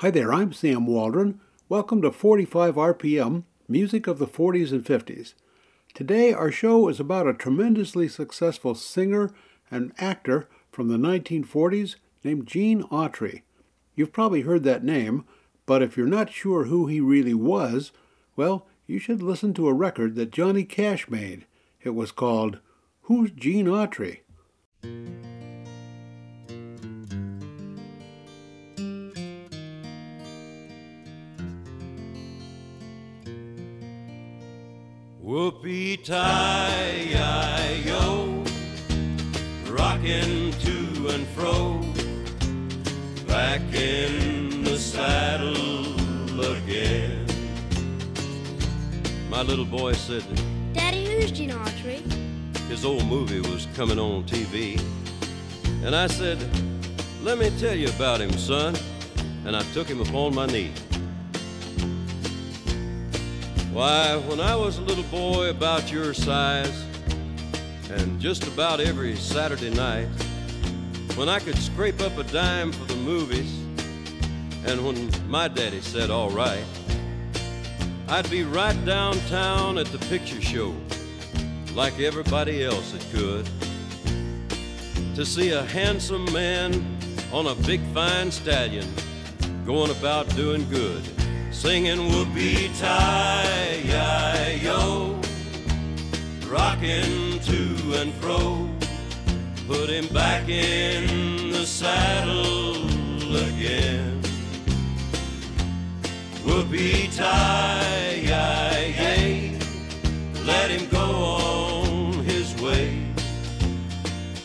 Hi 0.00 0.10
there, 0.12 0.32
I'm 0.32 0.52
Sam 0.52 0.86
Waldron. 0.86 1.40
Welcome 1.68 2.00
to 2.02 2.12
45 2.12 2.76
RPM, 2.76 3.42
music 3.66 4.06
of 4.06 4.20
the 4.20 4.26
40s 4.28 4.70
and 4.70 4.84
50s. 4.84 5.34
Today, 5.94 6.32
our 6.32 6.52
show 6.52 6.88
is 6.88 7.00
about 7.00 7.26
a 7.26 7.34
tremendously 7.34 8.06
successful 8.06 8.76
singer 8.76 9.32
and 9.68 9.92
actor 9.98 10.48
from 10.70 10.86
the 10.86 10.96
1940s 10.96 11.96
named 12.22 12.46
Gene 12.46 12.84
Autry. 12.84 13.42
You've 13.96 14.12
probably 14.12 14.42
heard 14.42 14.62
that 14.62 14.84
name, 14.84 15.24
but 15.66 15.82
if 15.82 15.96
you're 15.96 16.06
not 16.06 16.32
sure 16.32 16.64
who 16.64 16.86
he 16.86 17.00
really 17.00 17.34
was, 17.34 17.90
well, 18.36 18.66
you 18.86 19.00
should 19.00 19.20
listen 19.20 19.52
to 19.54 19.68
a 19.68 19.74
record 19.74 20.14
that 20.14 20.30
Johnny 20.30 20.62
Cash 20.64 21.10
made. 21.10 21.44
It 21.82 21.90
was 21.90 22.12
called 22.12 22.60
Who's 23.02 23.32
Gene 23.32 23.66
Autry? 23.66 24.20
Whoopee-tie-yo, 35.22 36.04
rocking 39.68 40.52
to 40.52 41.08
and 41.08 41.26
fro, 41.28 41.82
back 43.26 43.60
in 43.74 44.45
the 44.76 44.82
saddle 44.82 46.52
again. 46.52 47.24
My 49.30 49.40
little 49.40 49.64
boy 49.64 49.94
said, 49.94 50.22
Daddy, 50.74 51.06
who's 51.06 51.30
Gene 51.30 51.48
Autry? 51.48 52.02
his 52.68 52.84
old 52.84 53.06
movie 53.06 53.40
was 53.40 53.66
coming 53.74 53.98
on 53.98 54.24
TV. 54.24 54.78
And 55.82 55.96
I 55.96 56.08
said, 56.08 56.38
Let 57.22 57.38
me 57.38 57.50
tell 57.58 57.74
you 57.74 57.88
about 57.88 58.20
him, 58.20 58.30
son. 58.32 58.76
And 59.46 59.56
I 59.56 59.62
took 59.72 59.88
him 59.88 60.02
upon 60.02 60.34
my 60.34 60.44
knee. 60.44 60.72
Why, 63.72 64.16
when 64.28 64.40
I 64.40 64.56
was 64.56 64.76
a 64.76 64.82
little 64.82 65.04
boy 65.04 65.48
about 65.48 65.90
your 65.90 66.12
size, 66.12 66.84
and 67.88 68.20
just 68.20 68.46
about 68.46 68.80
every 68.80 69.16
Saturday 69.16 69.70
night, 69.70 70.08
when 71.14 71.30
I 71.30 71.38
could 71.38 71.56
scrape 71.56 72.02
up 72.02 72.18
a 72.18 72.24
dime 72.24 72.72
for 72.72 72.84
the 72.84 72.96
movies, 72.96 73.65
and 74.66 74.84
when 74.84 75.10
my 75.28 75.48
daddy 75.48 75.80
said, 75.80 76.10
All 76.10 76.30
right, 76.30 76.64
I'd 78.08 78.28
be 78.30 78.42
right 78.42 78.84
downtown 78.84 79.78
at 79.78 79.86
the 79.86 79.98
picture 80.08 80.40
show 80.40 80.74
like 81.74 81.98
everybody 82.00 82.64
else 82.64 82.92
that 82.92 83.04
could. 83.12 83.48
To 85.14 85.24
see 85.24 85.50
a 85.50 85.62
handsome 85.62 86.30
man 86.32 86.98
on 87.32 87.46
a 87.46 87.54
big 87.66 87.80
fine 87.94 88.30
stallion 88.30 88.86
going 89.64 89.90
about 89.90 90.28
doing 90.36 90.68
good, 90.68 91.02
singing 91.50 92.08
whoopee 92.10 92.70
tie 92.78 93.56
yo, 94.62 95.20
rocking 96.48 97.40
to 97.40 98.00
and 98.00 98.12
fro, 98.14 98.68
put 99.66 99.88
him 99.88 100.06
back 100.14 100.48
in 100.48 101.50
the 101.50 101.66
saddle 101.66 103.36
again. 103.36 104.05
Let 110.46 110.70
him 110.70 110.88
go 110.88 110.98
on 110.98 112.24
his 112.24 112.54
way, 112.62 112.98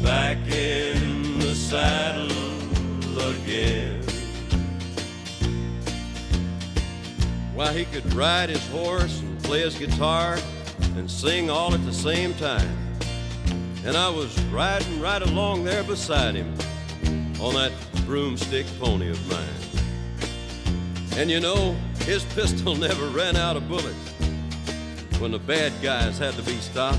back 0.02 0.38
in 0.52 1.40
the 1.40 1.56
saddle 1.56 2.30
again. 3.30 4.04
Why, 7.56 7.72
he 7.74 7.86
could 7.86 8.14
ride 8.14 8.50
his 8.50 8.68
horse 8.70 9.22
and 9.22 9.42
play 9.44 9.62
his 9.62 9.76
guitar 9.76 10.38
and 10.98 11.10
sing 11.10 11.50
all 11.50 11.74
at 11.74 11.86
the 11.86 11.94
same 11.94 12.34
time. 12.34 12.78
And 13.86 13.96
I 13.96 14.10
was 14.10 14.38
riding 14.46 15.00
right 15.00 15.22
along 15.22 15.64
there 15.64 15.84
beside 15.84 16.36
him 16.36 16.54
on 17.40 17.54
that 17.54 17.72
broomstick 18.06 18.66
pony 18.80 19.10
of 19.10 19.30
mine. 19.30 19.71
And 21.22 21.30
you 21.30 21.40
know, 21.40 21.76
his 22.00 22.24
pistol 22.34 22.74
never 22.76 23.06
ran 23.10 23.36
out 23.36 23.56
of 23.56 23.70
bullets 23.70 24.10
when 25.20 25.30
the 25.30 25.38
bad 25.38 25.72
guys 25.80 26.18
had 26.18 26.34
to 26.34 26.42
be 26.42 26.56
stopped. 26.56 26.98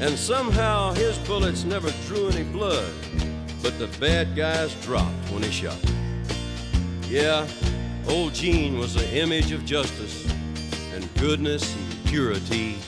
And 0.00 0.18
somehow 0.18 0.94
his 0.94 1.18
bullets 1.18 1.64
never 1.64 1.90
drew 2.06 2.30
any 2.30 2.44
blood, 2.44 2.90
but 3.62 3.78
the 3.78 3.88
bad 4.00 4.34
guys 4.34 4.74
dropped 4.76 5.12
when 5.30 5.42
he 5.42 5.50
shot. 5.50 5.76
Yeah, 7.06 7.46
old 8.08 8.32
Gene 8.32 8.78
was 8.78 8.94
the 8.94 9.06
image 9.14 9.52
of 9.52 9.66
justice 9.66 10.26
and 10.94 11.06
goodness 11.16 11.76
and 11.76 12.06
purity. 12.06 12.78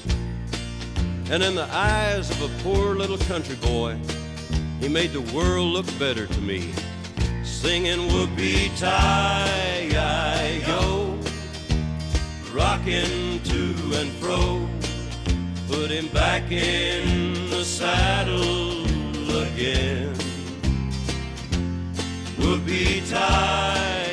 And 1.31 1.43
in 1.43 1.55
the 1.55 1.69
eyes 1.71 2.31
of 2.31 2.41
a 2.41 2.63
poor 2.63 2.95
little 2.95 3.19
country 3.19 3.57
boy, 3.57 3.99
he 4.81 4.89
made 4.89 5.13
the 5.13 5.21
world 5.37 5.75
look 5.75 5.99
better 5.99 6.27
to 6.27 6.41
me. 6.41 6.73
Singing 7.63 8.07
whoopee 8.13 8.71
tie 8.77 9.89
I 9.97 10.63
yo, 10.69 11.19
rocking 12.53 13.41
to 13.43 13.61
and 13.99 14.13
fro, 14.21 14.69
put 15.67 15.91
him 15.91 16.09
back 16.09 16.53
in 16.53 17.49
the 17.51 17.65
saddle 17.65 18.85
again. 19.43 20.15
Whoopee 22.39 23.01
tie 23.09 24.07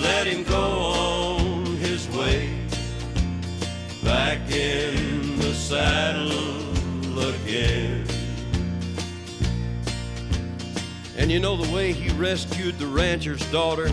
let 0.00 0.26
him 0.26 0.44
go 0.44 0.64
on 1.02 1.66
his 1.78 2.08
way, 2.10 2.48
back 4.04 4.38
in 4.50 5.38
the 5.38 5.52
saddle 5.52 6.30
again. 7.28 7.97
And 11.18 11.32
you 11.32 11.40
know 11.40 11.56
the 11.56 11.74
way 11.74 11.92
he 11.92 12.10
rescued 12.10 12.78
the 12.78 12.86
rancher's 12.86 13.44
daughter, 13.50 13.90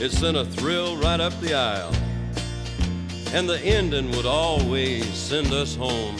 it 0.00 0.10
sent 0.10 0.36
a 0.36 0.44
thrill 0.44 0.96
right 0.96 1.20
up 1.20 1.32
the 1.40 1.54
aisle. 1.54 1.94
And 3.32 3.48
the 3.48 3.60
ending 3.62 4.10
would 4.10 4.26
always 4.26 5.06
send 5.14 5.52
us 5.52 5.76
home 5.76 6.16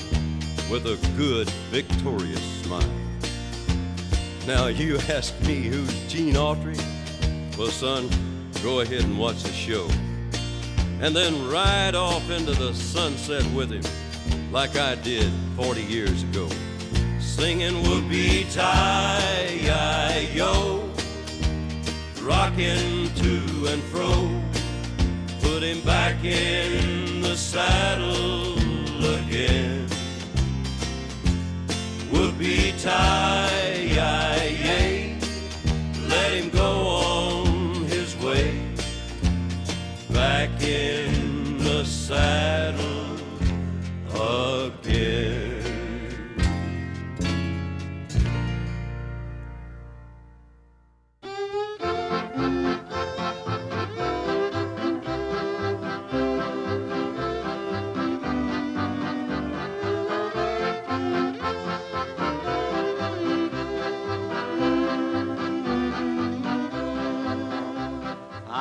with 0.70 0.86
a 0.86 0.96
good, 1.16 1.50
victorious 1.70 2.40
smile. 2.62 2.88
Now 4.46 4.68
you 4.68 4.98
ask 5.08 5.38
me 5.40 5.62
who's 5.62 6.06
Gene 6.06 6.34
Autry? 6.34 6.78
Well, 7.58 7.68
son, 7.68 8.08
go 8.62 8.78
ahead 8.80 9.02
and 9.02 9.18
watch 9.18 9.42
the 9.42 9.52
show. 9.52 9.88
And 11.00 11.16
then 11.16 11.50
ride 11.50 11.96
off 11.96 12.30
into 12.30 12.52
the 12.52 12.72
sunset 12.74 13.44
with 13.52 13.72
him, 13.72 14.52
like 14.52 14.76
I 14.76 14.94
did 14.94 15.32
40 15.56 15.82
years 15.82 16.22
ago 16.22 16.48
singing 17.38 17.84
whoopee 17.84 18.44
tie 18.50 19.60
yo, 20.34 20.90
rocking 22.20 23.08
to 23.14 23.66
and 23.70 23.80
fro, 23.90 24.10
put 25.40 25.62
him 25.62 25.80
back 25.82 26.24
in 26.24 27.20
the 27.22 27.36
saddle 27.36 28.58
again. 29.14 29.86
Whoopee 32.10 32.74
tie 32.82 33.86
yay, 33.98 35.16
let 36.08 36.32
him 36.32 36.50
go 36.50 36.72
on 36.88 37.84
his 37.84 38.16
way, 38.16 38.60
back 40.10 40.50
in 40.60 41.58
the 41.58 41.84
saddle 41.84 43.14
again. 44.10 44.57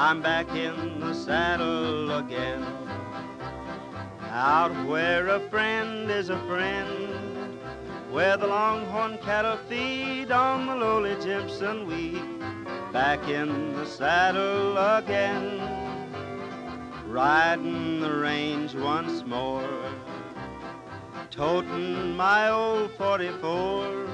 I'm 0.08 0.22
back 0.22 0.48
in 0.52 1.02
the 1.02 1.14
saddle 1.14 2.20
again. 2.20 2.66
Out 4.22 4.72
where 4.88 5.28
a 5.28 5.42
friend 5.50 6.10
is 6.10 6.30
a 6.30 6.40
friend. 6.48 7.60
Where 8.10 8.38
the 8.38 8.48
longhorn 8.48 9.18
cattle 9.18 9.58
feed 9.68 10.32
on 10.32 10.66
the 10.66 10.76
lowly 10.78 11.18
Jimson 11.22 11.86
weed. 11.88 12.24
Back 12.94 13.28
in 13.28 13.74
the 13.74 13.86
saddle 13.86 14.78
again. 14.78 15.60
riding 17.06 18.00
the 18.00 18.14
range 18.14 18.76
once 18.76 19.26
more, 19.26 19.92
toting 21.32 22.16
my 22.16 22.50
old 22.50 22.92
44, 22.92 24.06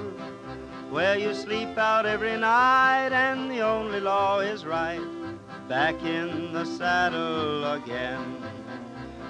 where 0.89 1.19
you 1.19 1.35
sleep 1.35 1.77
out 1.77 2.07
every 2.07 2.37
night 2.37 3.09
and 3.11 3.51
the 3.51 3.61
only 3.61 3.99
law 3.99 4.39
is 4.39 4.65
right, 4.65 5.22
back 5.67 6.03
in 6.03 6.53
the 6.53 6.65
saddle 6.65 7.73
again. 7.73 8.37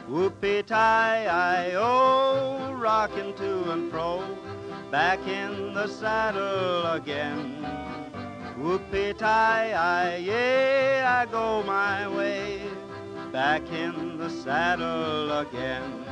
Whoopie 0.09 0.65
tie 0.65 1.27
I 1.27 1.71
oh, 1.75 2.73
rocking 2.73 3.33
to 3.35 3.71
and 3.71 3.91
fro, 3.91 4.23
back 4.91 5.19
in 5.27 5.73
the 5.73 5.87
saddle 5.87 6.85
again. 6.91 7.65
Whoopie 8.57 9.17
tie 9.17 9.73
I, 9.73 10.17
yeah, 10.17 11.21
I 11.21 11.31
go 11.31 11.63
my 11.63 12.07
way, 12.07 12.61
back 13.31 13.63
in 13.71 14.17
the 14.17 14.29
saddle 14.29 15.39
again. 15.39 16.03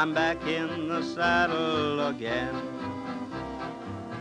I'm 0.00 0.14
back 0.14 0.42
in 0.46 0.88
the 0.88 1.02
saddle 1.02 2.06
again. 2.06 2.54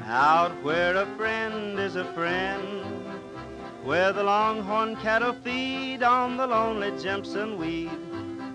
Out 0.03 0.51
where 0.61 0.97
a 0.97 1.05
friend 1.15 1.79
is 1.79 1.95
a 1.95 2.03
friend, 2.13 2.83
where 3.85 4.11
the 4.11 4.21
longhorn 4.21 4.97
cattle 4.97 5.31
feed 5.31 6.03
on 6.03 6.35
the 6.35 6.45
lonely 6.45 6.91
Jimson 7.01 7.57
weed. 7.57 7.97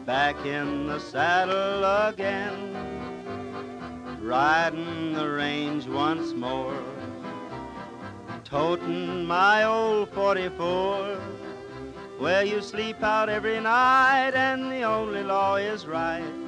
Back 0.05 0.37
in 0.45 0.87
the 0.87 0.99
saddle 0.99 1.83
again, 2.11 2.77
riding 4.21 5.15
the 5.15 5.31
range 5.31 5.87
once 5.87 6.35
more, 6.35 6.79
toting 8.45 9.25
my 9.25 9.65
old 9.65 10.11
44 10.11 11.19
where 12.19 12.45
you 12.45 12.61
sleep 12.61 13.03
out 13.03 13.31
every 13.31 13.61
night 13.61 14.33
and 14.35 14.71
the 14.71 14.83
only 14.83 15.23
law 15.23 15.57
is 15.57 15.87
right 15.87 16.44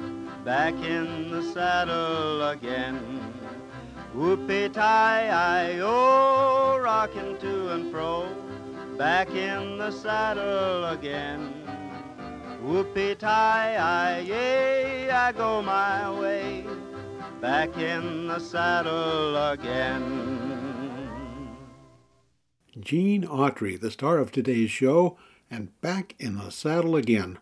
back 0.47 0.75
in 0.75 1.29
the 1.29 1.43
saddle 1.51 2.47
again. 2.47 3.33
Whoopie 4.15 4.71
tie 4.71 5.27
I 5.27 5.79
oh, 5.81 6.79
rocking 6.81 7.37
to 7.39 7.73
and 7.73 7.91
fro, 7.91 8.33
back 8.97 9.29
in 9.31 9.77
the 9.77 9.91
saddle 9.91 10.85
again. 10.85 11.53
Whoopie 12.63 13.17
tie 13.17 13.75
I, 13.75 14.19
yay, 14.19 15.09
I 15.09 15.33
go 15.33 15.61
my 15.61 16.17
way, 16.17 16.65
back 17.41 17.77
in 17.77 18.27
the 18.27 18.39
saddle 18.39 19.35
again. 19.51 21.57
Gene 22.79 23.23
Autry, 23.23 23.77
the 23.77 23.91
star 23.91 24.17
of 24.17 24.31
today's 24.31 24.71
show, 24.71 25.17
and 25.51 25.77
back 25.81 26.15
in 26.19 26.37
the 26.37 26.51
saddle 26.51 26.95
again 26.95 27.37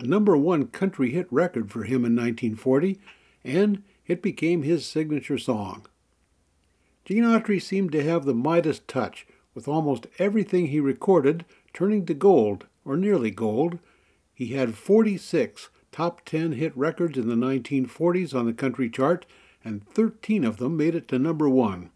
a 0.00 0.06
number 0.06 0.34
one 0.34 0.66
country 0.66 1.10
hit 1.10 1.26
record 1.30 1.70
for 1.70 1.84
him 1.84 2.04
in 2.06 2.16
1940, 2.16 2.98
and 3.44 3.82
it 4.06 4.22
became 4.22 4.62
his 4.62 4.86
signature 4.86 5.36
song. 5.36 5.86
Gene 7.04 7.24
Autry 7.24 7.60
seemed 7.60 7.92
to 7.92 8.02
have 8.02 8.24
the 8.24 8.34
Midas 8.34 8.80
touch, 8.86 9.26
with 9.54 9.68
almost 9.68 10.06
everything 10.18 10.68
he 10.68 10.80
recorded 10.80 11.44
turning 11.74 12.06
to 12.06 12.14
gold, 12.14 12.66
or 12.84 12.96
nearly 12.96 13.30
gold. 13.30 13.78
He 14.32 14.48
had 14.48 14.74
46 14.74 15.68
top 15.92 16.24
10 16.24 16.52
hit 16.52 16.74
records 16.76 17.18
in 17.18 17.28
the 17.28 17.34
1940s 17.34 18.34
on 18.34 18.46
the 18.46 18.54
country 18.54 18.88
chart, 18.88 19.26
and 19.62 19.86
13 19.86 20.44
of 20.44 20.56
them 20.56 20.76
made 20.76 20.94
it 20.94 21.08
to 21.08 21.18
number 21.18 21.48
one. 21.48 21.90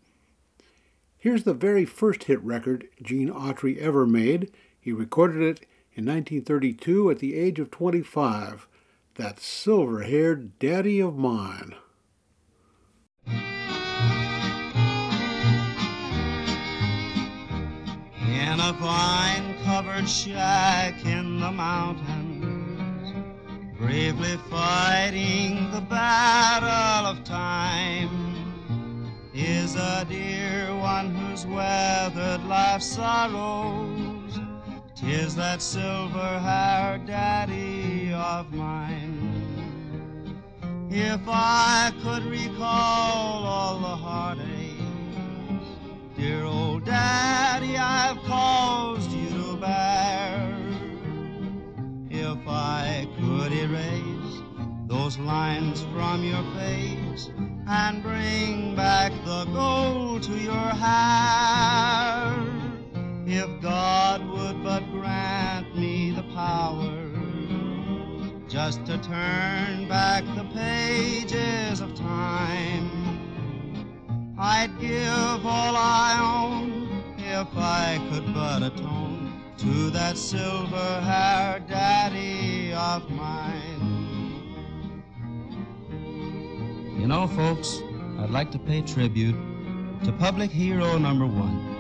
Here's 1.17 1.45
the 1.45 1.55
very 1.55 1.87
first 1.87 2.25
hit 2.25 2.43
record 2.43 2.87
Gene 3.03 3.31
Autry 3.31 3.79
ever 3.79 4.07
made. 4.07 4.53
He 4.79 4.93
recorded 4.93 5.41
it 5.41 5.67
in 5.97 6.05
1932 6.07 7.11
at 7.11 7.21
the 7.21 7.37
age 7.37 7.61
of 7.61 7.71
25, 7.71 8.67
that 9.15 9.39
silver 9.39 10.03
haired 10.03 10.59
daddy 10.59 10.99
of 10.99 11.17
mine. 11.17 11.73
In 13.27 13.39
a 18.59 18.73
vine 18.73 19.55
covered 19.63 20.09
shack 20.09 21.07
in 21.07 21.39
the 21.39 21.53
mountains, 21.53 23.15
bravely 23.79 24.37
fighting 24.51 25.71
the 25.71 25.81
battle 25.81 27.07
of 27.07 27.23
time, 27.23 28.35
is 29.33 29.77
a 29.77 30.05
dear 30.09 30.75
one 30.77 31.15
who's 31.15 31.47
weathered 31.47 32.43
life's 32.47 32.87
sorrows 32.87 34.14
Tis 34.95 35.35
that 35.35 35.61
silver 35.61 36.39
haired 36.39 37.07
daddy 37.07 38.13
of 38.13 38.53
mine. 38.53 40.41
If 40.89 41.21
I 41.27 41.93
could 42.01 42.25
recall 42.25 43.45
all 43.45 43.79
the 43.81 43.97
heartaches, 43.97 45.67
dear 46.17 46.45
old 46.45 46.85
daddy, 46.85 47.77
I've 47.77 48.19
caused 48.19 49.11
you 49.11 49.29
to 49.31 49.57
bear. 49.57 50.57
If 52.09 52.39
I 52.47 53.09
could 53.19 53.53
erase 53.53 54.43
those 54.87 55.19
lines 55.19 55.83
from 55.93 56.23
your 56.23 56.45
face 56.55 57.33
and 57.67 58.01
bring 58.01 58.77
back 58.77 59.11
the 59.25 59.45
gold 59.47 60.23
to 60.23 60.39
your 60.39 60.55
hair 60.55 62.54
if 63.27 63.61
God 63.63 64.27
would 64.29 64.63
but 64.63 64.83
grant 64.91 65.75
me 65.77 66.11
the 66.11 66.23
power 66.35 67.11
just 68.49 68.85
to 68.87 68.99
turn 68.99 69.89
back 69.89 70.25
the 70.37 70.45
pages 70.53 71.81
of 71.81 71.95
time, 71.95 72.91
I'd 74.39 74.79
give 74.79 75.47
all 75.47 75.75
I 75.77 76.19
own 76.21 77.03
if 77.19 77.49
I 77.57 77.99
could 78.11 78.35
but 78.35 78.63
atone 78.63 79.43
to 79.59 79.91
that 79.91 80.19
silver 80.19 81.01
haired 81.01 81.67
daddy 81.67 82.73
of 82.75 83.11
mine. 83.11 84.43
You 86.99 87.07
know, 87.07 87.27
folks, 87.29 87.81
I'd 88.19 88.31
like 88.31 88.51
to 88.53 88.59
pay 88.59 88.83
tribute 88.83 89.37
to 90.05 90.13
public 90.13 90.51
hero 90.51 90.99
number 90.99 91.27
one. 91.27 91.74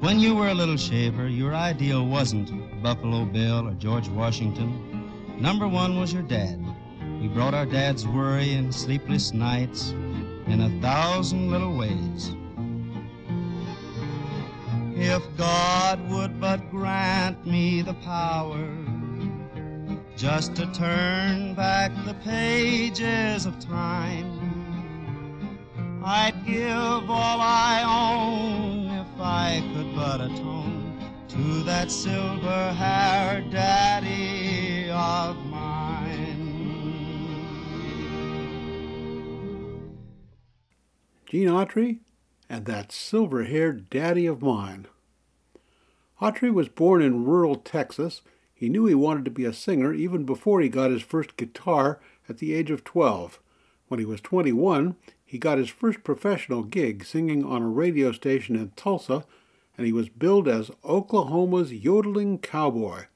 When 0.00 0.20
you 0.20 0.34
were 0.34 0.48
a 0.48 0.54
little 0.54 0.76
shaver, 0.76 1.26
your 1.26 1.54
ideal 1.54 2.06
wasn't 2.06 2.82
Buffalo 2.82 3.24
Bill 3.24 3.66
or 3.66 3.72
George 3.72 4.08
Washington. 4.08 5.10
Number 5.40 5.66
one 5.66 5.98
was 5.98 6.12
your 6.12 6.22
dad. 6.22 6.62
He 7.18 7.28
brought 7.28 7.54
our 7.54 7.64
dad's 7.64 8.06
worry 8.06 8.52
and 8.52 8.74
sleepless 8.74 9.32
nights 9.32 9.92
in 10.46 10.60
a 10.60 10.80
thousand 10.82 11.50
little 11.50 11.74
ways. 11.74 12.36
If 14.94 15.22
God 15.38 16.10
would 16.10 16.38
but 16.38 16.70
grant 16.70 17.46
me 17.46 17.80
the 17.80 17.94
power 17.94 18.68
just 20.14 20.54
to 20.56 20.66
turn 20.72 21.54
back 21.54 21.90
the 22.04 22.14
pages 22.14 23.46
of 23.46 23.58
time, 23.60 24.30
I'd 26.04 26.44
give 26.44 27.10
all 27.10 27.40
I 27.40 27.82
own 27.82 28.75
if 29.16 29.22
I 29.22 29.62
could 29.72 29.94
but 29.94 30.20
atone 30.20 30.92
to 31.28 31.62
that 31.62 31.90
silver 31.90 32.72
haired 32.74 33.50
daddy 33.50 34.90
of 34.90 35.42
mine. 35.46 36.76
Gene 41.24 41.48
Autry 41.48 42.00
and 42.50 42.66
that 42.66 42.92
silver 42.92 43.44
haired 43.44 43.88
daddy 43.88 44.26
of 44.26 44.42
mine. 44.42 44.86
Autry 46.20 46.52
was 46.52 46.68
born 46.68 47.00
in 47.00 47.24
rural 47.24 47.56
Texas. 47.56 48.20
He 48.54 48.68
knew 48.68 48.84
he 48.84 48.94
wanted 48.94 49.24
to 49.24 49.30
be 49.30 49.46
a 49.46 49.52
singer 49.54 49.94
even 49.94 50.24
before 50.24 50.60
he 50.60 50.68
got 50.68 50.90
his 50.90 51.02
first 51.02 51.38
guitar 51.38 52.00
at 52.28 52.36
the 52.36 52.52
age 52.52 52.70
of 52.70 52.84
12. 52.84 53.40
When 53.88 53.98
he 53.98 54.04
was 54.04 54.20
21, 54.20 54.94
he 55.26 55.38
got 55.38 55.58
his 55.58 55.68
first 55.68 56.04
professional 56.04 56.62
gig 56.62 57.04
singing 57.04 57.44
on 57.44 57.60
a 57.60 57.68
radio 57.68 58.12
station 58.12 58.54
in 58.54 58.70
Tulsa, 58.76 59.24
and 59.76 59.86
he 59.86 59.92
was 59.92 60.08
billed 60.08 60.48
as 60.48 60.70
Oklahoma's 60.84 61.72
yodeling 61.72 62.38
cowboy. 62.38 63.06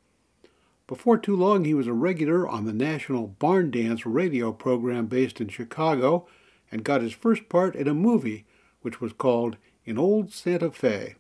Before 0.89 1.17
too 1.17 1.37
long, 1.37 1.65
he 1.65 1.73
was 1.73 1.87
a 1.87 1.93
regular 1.93 2.49
on 2.49 2.65
the 2.65 2.73
national 2.73 3.29
Barn 3.29 3.71
Dance 3.71 4.05
radio 4.05 4.51
program 4.53 5.07
based 5.07 5.41
in 5.41 5.49
Chicago 5.49 6.27
and 6.73 6.83
got 6.83 7.01
his 7.01 7.13
first 7.13 7.49
part 7.49 7.77
in 7.77 7.87
a 7.87 7.95
movie 7.95 8.45
which 8.83 9.01
was 9.01 9.13
called 9.13 9.57
In 9.85 9.97
Old 9.97 10.33
Santa 10.33 10.73
Fe. 10.73 11.15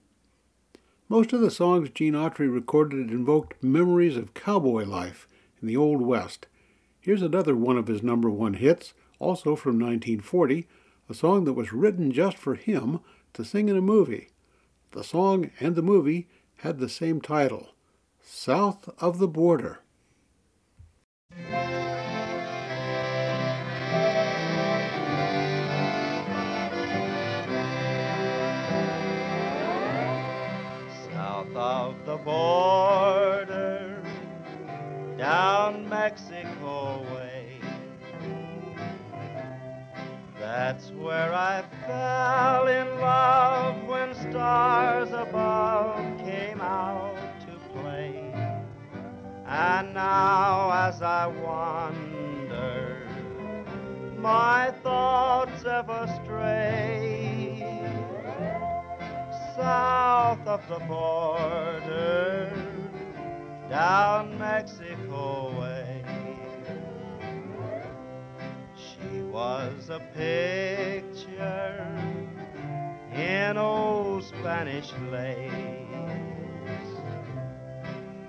Most 1.09 1.33
of 1.33 1.41
the 1.41 1.53
songs 1.53 1.91
Gene 1.91 2.15
Autry 2.15 2.53
recorded 2.53 3.11
invoked 3.11 3.63
memories 3.63 4.17
of 4.17 4.35
cowboy 4.35 4.85
life 4.85 5.29
in 5.63 5.69
the 5.69 5.77
Old 5.77 6.03
West. 6.03 6.47
Here's 7.01 7.23
another 7.23 7.55
one 7.55 7.79
of 7.79 7.87
his 7.87 8.03
number 8.03 8.29
one 8.29 8.55
hits, 8.55 8.93
also 9.21 9.55
from 9.55 9.79
1940, 9.79 10.67
a 11.11 11.15
song 11.15 11.45
that 11.45 11.55
was 11.55 11.73
written 11.73 12.13
just 12.13 12.39
for 12.39 12.55
him 12.55 13.01
to 13.35 13.45
sing 13.45 13.69
in 13.69 13.77
a 13.77 13.81
movie. 13.81 14.29
The 14.93 15.03
song 15.03 15.51
and 15.59 15.75
the 15.75 15.83
movie 15.83 16.29
had 16.59 16.79
the 16.79 16.89
same 16.89 17.21
title 17.21 17.71
South 18.23 18.89
of 18.99 19.19
the 19.19 19.27
Border. 19.27 19.81
South 31.13 31.57
of 31.57 32.07
the 32.07 32.17
border, 32.19 34.01
down 35.19 35.89
Mexico 35.89 37.03
way. 37.13 37.50
That's 40.51 40.91
where 40.91 41.33
I 41.33 41.63
fell 41.87 42.67
in 42.67 43.01
love 43.01 43.85
when 43.85 44.13
stars 44.17 45.09
above 45.13 46.19
came 46.19 46.61
out 46.61 47.15
to 47.47 47.53
play. 47.73 48.35
and 49.47 49.95
now 49.95 50.73
as 50.89 51.03
I 51.03 51.29
wander, 51.29 53.07
my 54.19 54.73
thoughts 54.83 55.65
ever 55.65 56.21
stray 56.25 57.65
south 59.57 60.45
of 60.49 60.69
the 60.69 60.81
border, 60.87 62.53
down 63.69 64.37
Mexico 64.37 65.50
was 69.41 69.89
a 69.89 70.01
picture 70.15 71.87
in 73.15 73.57
old 73.57 74.23
Spanish 74.23 74.93
lace 75.11 75.49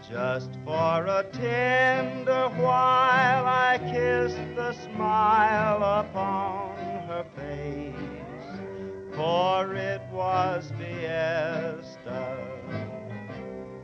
just 0.10 0.52
for 0.64 1.06
a 1.20 1.26
tender 1.34 2.48
while 2.56 3.46
I 3.46 3.78
kissed 3.92 4.56
the 4.56 4.72
smile 4.72 5.84
upon 6.00 6.78
her 7.10 7.26
face, 7.36 9.14
for 9.14 9.76
it 9.76 10.02
was 10.14 10.72
fiesta, 10.78 12.38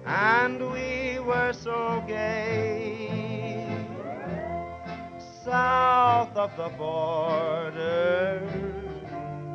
and 0.06 0.72
we 0.72 1.20
were 1.20 1.52
so 1.52 2.02
gay. 2.08 3.17
South 5.48 6.36
of 6.36 6.52
the 6.58 6.68
border, 6.78 8.42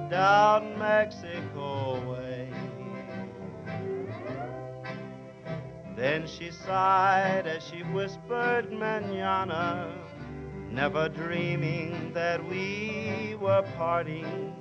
down 0.08 0.78
Mexico 0.78 2.00
way. 2.10 2.48
Then 5.94 6.26
she 6.26 6.50
sighed 6.50 7.46
as 7.46 7.62
she 7.62 7.82
whispered 7.92 8.72
manana, 8.72 9.92
never 10.70 11.10
dreaming 11.10 12.14
that 12.14 12.42
we 12.42 13.36
were 13.38 13.62
parting. 13.76 14.56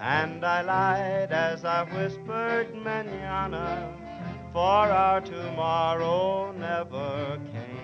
And 0.00 0.44
I 0.44 0.62
lied 0.62 1.32
as 1.32 1.64
I 1.64 1.82
whispered 1.92 2.72
manana, 2.76 3.98
for 4.52 4.62
our 4.62 5.20
tomorrow 5.22 6.52
never 6.52 7.40
came. 7.52 7.81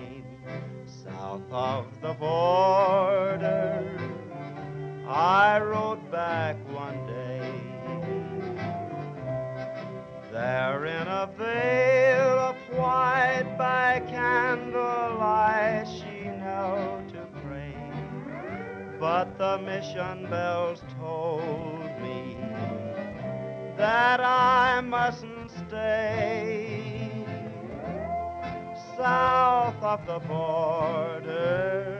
South 1.29 1.51
of 1.51 2.01
the 2.01 2.13
border, 2.13 3.99
I 5.07 5.59
rode 5.59 6.09
back 6.09 6.55
one 6.73 7.05
day. 7.05 7.53
There 10.31 10.85
in 10.87 11.07
a 11.07 11.29
veil 11.37 12.39
of 12.39 12.55
white 12.75 13.55
by 13.59 14.01
candlelight 14.07 15.87
she 15.87 16.29
knelt 16.29 17.09
to 17.09 17.27
pray. 17.43 17.77
But 18.99 19.37
the 19.37 19.59
mission 19.59 20.27
bells 20.31 20.81
told 20.99 22.01
me 22.01 22.37
that 23.77 24.19
I 24.19 24.81
mustn't 24.81 25.51
stay 25.67 26.98
south 28.99 29.81
of 29.81 30.05
the 30.05 30.19
border, 30.27 31.97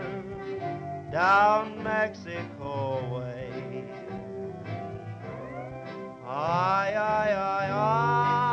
down 1.10 1.82
Mexico 1.82 3.00
way. 3.16 3.86
Ay, 6.28 6.94
ay, 6.98 7.32
ay, 7.32 7.70
ay. 7.72 8.49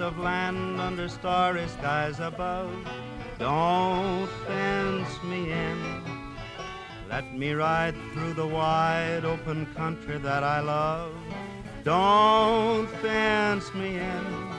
Of 0.00 0.18
land 0.18 0.80
under 0.80 1.08
starry 1.08 1.66
skies 1.68 2.18
above. 2.20 2.72
Don't 3.38 4.28
fence 4.46 5.22
me 5.24 5.52
in. 5.52 6.02
Let 7.08 7.34
me 7.34 7.52
ride 7.52 7.94
through 8.12 8.34
the 8.34 8.46
wide 8.46 9.24
open 9.24 9.66
country 9.74 10.18
that 10.18 10.42
I 10.42 10.60
love. 10.60 11.14
Don't 11.84 12.88
fence 13.02 13.74
me 13.74 13.98
in. 13.98 14.52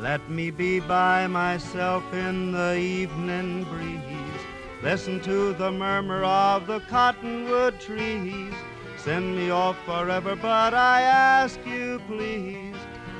Let 0.00 0.28
me 0.30 0.50
be 0.50 0.80
by 0.80 1.26
myself 1.26 2.04
in 2.14 2.52
the 2.52 2.76
evening 2.76 3.64
breeze. 3.64 4.42
Listen 4.82 5.20
to 5.20 5.52
the 5.54 5.70
murmur 5.70 6.24
of 6.24 6.66
the 6.66 6.80
cottonwood 6.80 7.78
trees. 7.80 8.54
Send 8.96 9.36
me 9.36 9.50
off 9.50 9.76
forever, 9.84 10.36
but 10.36 10.72
I 10.72 11.02
ask 11.02 11.58
you, 11.66 12.00
please 12.06 12.69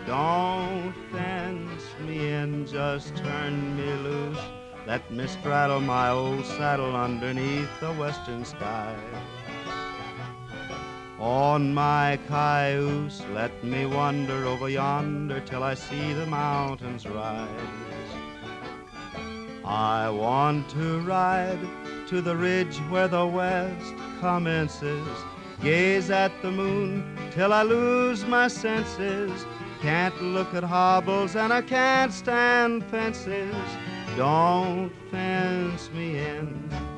don't 0.07 0.95
fence 1.13 1.83
me 2.07 2.29
in, 2.29 2.67
just 2.67 3.17
turn 3.17 3.77
me 3.77 3.93
loose. 4.09 4.39
Let 4.87 5.11
me 5.11 5.27
straddle 5.27 5.81
my 5.81 6.11
old 6.11 6.45
saddle 6.45 6.97
underneath 6.97 7.69
the 7.81 7.93
western 7.93 8.45
sky. 8.45 8.97
On 11.19 11.75
my 11.75 12.19
cayuse, 12.29 13.23
let 13.35 13.63
me 13.63 13.85
wander 13.85 14.47
over 14.47 14.69
yonder 14.69 15.41
till 15.41 15.63
I 15.63 15.75
see 15.75 16.13
the 16.15 16.27
mountains 16.27 17.07
rise. 17.07 17.49
I 19.65 20.09
want 20.09 20.69
to 20.71 21.01
ride 21.01 21.61
to 22.09 22.21
the 22.21 22.35
ridge 22.35 22.79
where 22.89 23.07
the 23.07 23.27
west 23.27 23.95
commences, 24.19 25.07
gaze 25.63 26.11
at 26.11 26.33
the 26.41 26.51
moon 26.51 27.17
till 27.31 27.53
I 27.53 27.63
lose 27.63 28.25
my 28.25 28.49
senses 28.49 29.47
can't 29.81 30.21
look 30.23 30.53
at 30.53 30.63
hobbles 30.63 31.37
and 31.37 31.53
I 31.53 31.63
can't 31.63 32.13
stand 32.13 32.85
fences. 32.85 33.55
Don't 34.17 34.93
fence 35.11 35.91
me 35.93 36.19
in. 36.19 36.90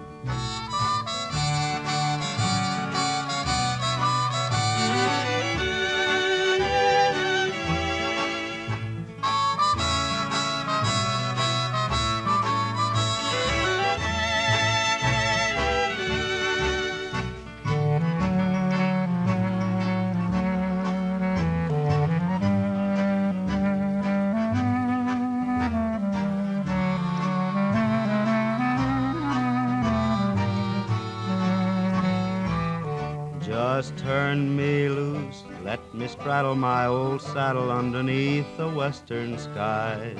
Straddle 36.23 36.55
my 36.55 36.87
old 36.87 37.21
saddle 37.21 37.73
underneath 37.73 38.47
the 38.57 38.69
western 38.69 39.37
skies. 39.37 40.17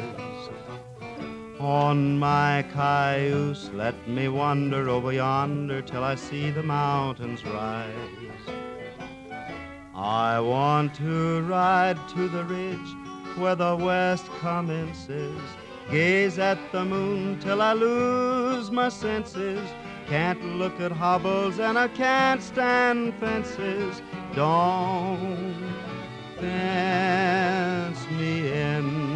On 1.61 2.19
my 2.19 2.65
cayuse, 2.75 3.71
let 3.73 3.95
me 4.09 4.27
wander 4.27 4.89
over 4.89 5.13
yonder 5.13 5.81
till 5.81 6.03
I 6.03 6.17
see 6.17 6.51
the 6.51 6.65
mountains 6.65 7.45
rise. 7.45 8.43
I 9.95 10.41
want 10.41 10.93
to 10.97 11.43
ride 11.43 12.01
to 12.17 12.29
the 12.29 12.45
ridge 12.47 13.39
where 13.39 13.55
the 13.55 13.77
west 13.77 14.27
commences, 14.41 15.41
gaze 15.89 16.37
at 16.41 16.59
the 16.73 16.85
moon 16.85 17.39
till 17.39 17.63
I 17.63 17.75
lose 17.75 18.73
my 18.73 18.89
senses 18.89 19.69
can't 20.09 20.45
look 20.59 20.79
at 20.81 20.93
hobbles 20.93 21.59
and 21.59 21.79
I 21.79 21.89
can't 21.89 22.43
stand 22.43 23.15
fences. 23.15 24.03
Don't 24.35 25.82
fence 26.43 28.11
me 28.11 28.53
in. 28.53 29.13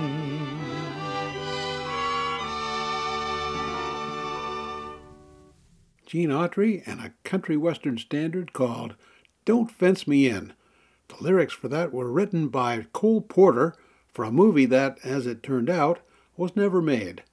Gene 6.06 6.30
Autry 6.30 6.86
and 6.86 7.00
a 7.00 7.12
country 7.24 7.56
western 7.56 7.98
standard 7.98 8.52
called 8.52 8.94
Don't 9.44 9.72
Fence 9.72 10.06
Me 10.06 10.28
In. 10.28 10.52
The 11.08 11.16
lyrics 11.20 11.52
for 11.52 11.66
that 11.68 11.92
were 11.92 12.12
written 12.12 12.46
by 12.46 12.86
Cole 12.92 13.22
Porter 13.22 13.74
for 14.14 14.24
a 14.24 14.30
movie 14.30 14.66
that, 14.66 14.98
as 15.02 15.26
it 15.26 15.42
turned 15.42 15.68
out, 15.68 15.98
was 16.36 16.54
never 16.54 16.80
made. 16.80 17.24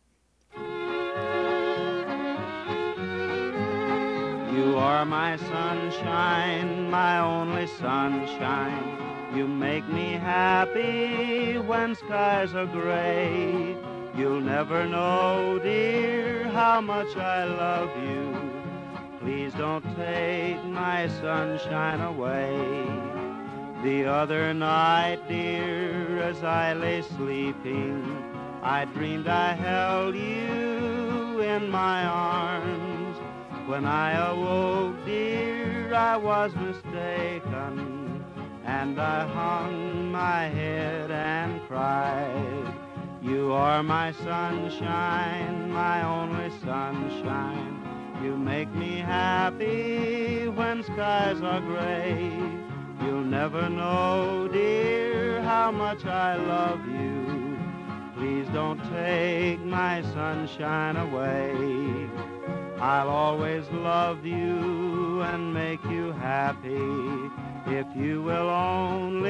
You 4.56 4.76
are 4.76 5.06
my 5.06 5.38
sunshine, 5.38 6.90
my 6.90 7.20
only 7.20 7.68
sunshine. 7.68 9.13
You 9.36 9.48
make 9.48 9.88
me 9.90 10.12
happy 10.12 11.58
when 11.58 11.96
skies 11.96 12.54
are 12.54 12.68
gray. 12.68 13.76
You'll 14.16 14.42
never 14.42 14.86
know, 14.86 15.60
dear, 15.62 16.44
how 16.50 16.82
much 16.82 17.18
I 17.18 17.46
love 17.46 17.90
you. 18.04 18.52
Please 19.20 19.52
don't 19.56 19.84
take 19.96 20.64
my 20.66 21.08
sunshine 21.20 22.02
away. 22.02 22.54
The 23.84 24.06
other 24.06 24.54
night, 24.54 25.28
dear, 25.28 26.22
as 26.22 26.44
I 26.44 26.74
lay 26.74 27.02
sleeping, 27.02 28.04
I 28.62 28.86
dreamed 28.86 29.28
I 29.28 29.54
held 29.54 30.14
you 30.16 31.40
in 31.42 31.72
my 31.72 32.06
arms. 32.06 33.18
When 33.66 33.86
I 33.86 34.12
awoke, 34.30 35.04
dear, 35.06 35.94
I 35.96 36.18
was 36.18 36.54
mistaken, 36.56 37.93
and 38.84 39.00
I 39.00 39.26
hung 39.26 40.12
my 40.12 40.50
head 40.50 41.10
and 41.10 41.66
cried. 41.70 42.74
You 43.22 43.54
are 43.54 43.82
my 43.82 44.12
sunshine, 44.12 45.72
my 45.72 46.04
only 46.04 46.50
sunshine. 46.66 47.80
You 48.22 48.36
make 48.36 48.76
me 48.76 48.98
happy 48.98 50.50
when 50.50 50.84
skies 50.84 51.40
are 51.42 51.62
gray. 51.62 52.30
You'll 53.02 53.30
never 53.40 53.70
know, 53.70 54.50
dear, 54.52 55.42
how 55.44 55.72
much 55.72 56.04
I 56.06 56.36
love 56.36 56.86
you. 56.86 57.58
Please 58.18 58.48
don't 58.54 58.84
take 58.92 59.62
my 59.62 60.02
sunshine 60.14 60.98
away. 60.98 62.10
I'll 62.84 63.08
always 63.08 63.64
love 63.72 64.26
you 64.26 65.22
and 65.22 65.54
make 65.54 65.82
you 65.86 66.12
happy 66.12 67.32
if 67.66 67.88
you 67.96 68.22
will 68.22 68.50
only 68.50 69.30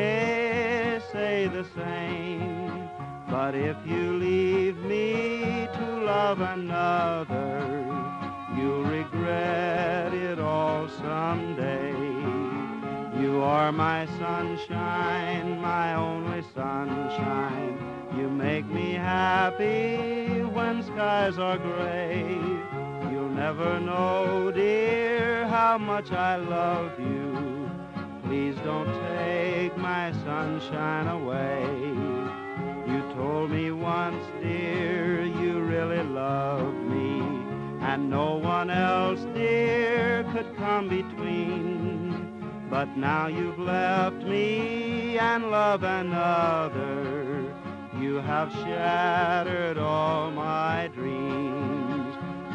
say 1.12 1.48
the 1.54 1.64
same. 1.76 2.90
But 3.30 3.54
if 3.54 3.78
you 3.86 4.14
leave 4.14 4.78
me 4.78 5.68
to 5.72 5.86
love 6.04 6.42
another, 6.42 7.86
you'll 8.58 8.86
regret 8.86 10.16
it 10.16 10.40
all 10.40 10.90
someday. 10.90 11.92
You 13.22 13.44
are 13.44 13.72
my 13.72 14.08
sunshine, 14.18 15.62
my 15.62 15.94
only 15.94 16.44
sunshine. 16.56 17.78
You 18.18 18.32
make 18.32 18.66
me 18.66 18.94
happy 18.94 20.42
when 20.42 20.82
skies 20.82 21.38
are 21.38 21.60
gray 21.60 22.63
never 23.44 23.78
know, 23.78 24.52
dear, 24.52 25.46
how 25.48 25.78
much 25.78 26.14
I 26.14 26.38
love 26.38 26.98
you. 26.98 27.70
Please 28.24 28.56
don't 28.64 28.92
take 29.18 29.76
my 29.76 30.14
sunshine 30.24 31.08
away. 31.08 31.62
You 32.90 33.02
told 33.18 33.52
me 33.52 33.70
once, 33.72 34.24
dear, 34.42 35.26
you 35.26 35.60
really 35.60 36.04
loved 36.04 36.84
me, 36.94 37.20
and 37.82 38.10
no 38.10 38.36
one 38.36 38.70
else, 38.70 39.20
dear, 39.34 40.24
could 40.32 40.56
come 40.56 40.88
between. 40.88 42.66
But 42.70 42.96
now 42.96 43.28
you've 43.28 43.60
left 43.60 44.24
me 44.24 45.18
and 45.20 45.52
love 45.52 45.84
another. 45.84 47.54
You 48.00 48.16
have 48.22 48.54
shattered 48.54 49.78
all 49.78 50.32
my 50.32 50.90
dreams. 50.96 51.63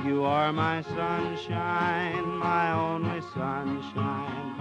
You 0.08 0.24
are 0.24 0.54
my 0.54 0.80
sunshine, 0.80 2.26
my 2.38 2.72
only 2.72 3.20
sunshine. 3.34 4.54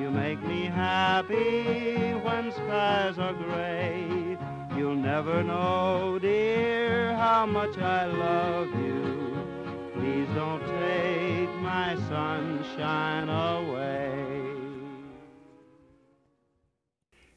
You 0.00 0.12
make 0.12 0.40
me 0.44 0.66
happy 0.66 2.12
when 2.22 2.52
skies 2.52 3.18
are 3.18 3.34
gray. 3.34 4.38
You'll 4.76 4.94
never 4.94 5.42
know, 5.42 6.20
dear, 6.20 7.16
how 7.16 7.46
much 7.46 7.76
I 7.78 8.06
love 8.06 8.68
you. 8.68 9.90
Please 9.94 10.28
don't 10.36 10.60
take 10.60 11.50
my 11.56 11.96
sunshine 12.08 13.28
away. 13.28 14.22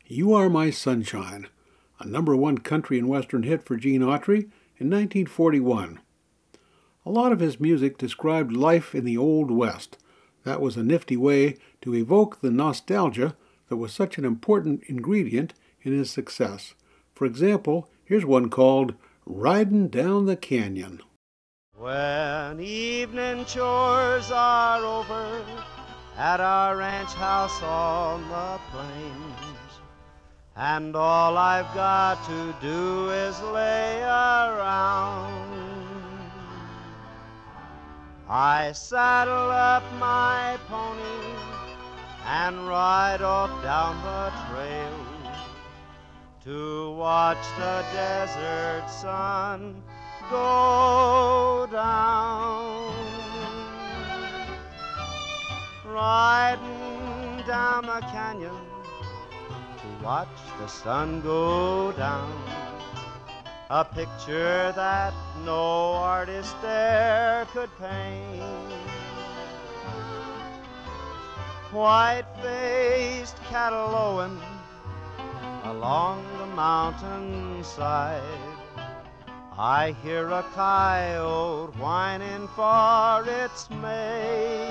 You 0.05 0.35
Are 0.35 0.51
My 0.51 0.69
Sunshine, 0.69 1.47
a 1.99 2.05
number 2.07 2.35
one 2.35 2.59
country 2.59 2.99
and 2.99 3.09
western 3.09 3.41
hit 3.41 3.63
for 3.63 3.75
Gene 3.75 4.01
Autry 4.01 4.51
in 4.77 4.91
1941. 4.91 5.99
A 7.05 7.11
lot 7.11 7.31
of 7.31 7.39
his 7.39 7.59
music 7.59 7.99
described 7.99 8.51
life 8.51 8.95
in 8.95 9.05
the 9.05 9.17
Old 9.17 9.51
West. 9.51 9.97
That 10.43 10.59
was 10.59 10.75
a 10.75 10.83
nifty 10.83 11.15
way 11.15 11.57
to 11.81 11.93
evoke 11.93 12.41
the 12.41 12.49
nostalgia 12.49 13.35
that 13.69 13.77
was 13.77 13.93
such 13.93 14.17
an 14.17 14.25
important 14.25 14.83
ingredient 14.87 15.53
in 15.83 15.93
his 15.93 16.09
success. 16.09 16.73
For 17.13 17.25
example, 17.25 17.89
here's 18.03 18.25
one 18.25 18.49
called 18.49 18.95
Riding 19.25 19.87
Down 19.89 20.25
the 20.25 20.35
Canyon. 20.35 21.01
When 21.77 22.59
evening 22.59 23.45
chores 23.45 24.31
are 24.31 24.83
over 24.83 25.45
at 26.17 26.39
our 26.39 26.77
ranch 26.77 27.13
house 27.13 27.61
on 27.61 28.27
the 28.29 28.59
plains, 28.71 29.79
and 30.55 30.95
all 30.95 31.37
I've 31.37 31.71
got 31.75 32.25
to 32.25 32.55
do 32.61 33.09
is 33.09 33.39
lay 33.41 34.01
around 34.01 35.44
I 38.27 38.71
saddle 38.71 39.51
up 39.51 39.83
my 39.99 40.57
pony 40.67 41.35
and 42.25 42.67
ride 42.67 43.21
off 43.21 43.51
down 43.61 44.01
the 44.01 44.31
trail 44.49 45.05
to 46.43 46.95
watch 46.95 47.45
the 47.59 47.85
desert 47.93 48.89
sun 48.89 49.83
go 50.31 51.67
down. 51.71 52.93
Riding 55.85 57.43
down 57.45 57.85
the 57.85 58.01
canyon 58.11 58.55
to 59.77 60.03
watch 60.03 60.27
the 60.57 60.65
sun 60.65 61.21
go 61.21 61.91
down 61.91 62.64
a 63.69 63.83
picture 63.83 64.71
that 64.75 65.13
no 65.43 65.93
artist 65.93 66.55
there 66.61 67.45
could 67.51 67.69
paint. 67.79 68.43
White 71.71 72.25
faced 72.41 73.37
cattle 73.45 73.91
lowing 73.91 74.39
along 75.63 76.23
the 76.37 76.45
mountainside. 76.45 78.21
I 79.57 79.95
hear 80.03 80.29
a 80.29 80.43
coyote 80.53 81.75
whining 81.77 82.47
for 82.49 83.23
its 83.27 83.69
mate. 83.71 84.69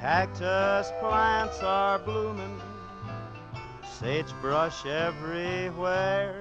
Cactus 0.00 0.92
plants 1.00 1.58
are 1.62 1.98
blooming 1.98 2.60
sagebrush 4.00 4.84
everywhere. 4.84 6.40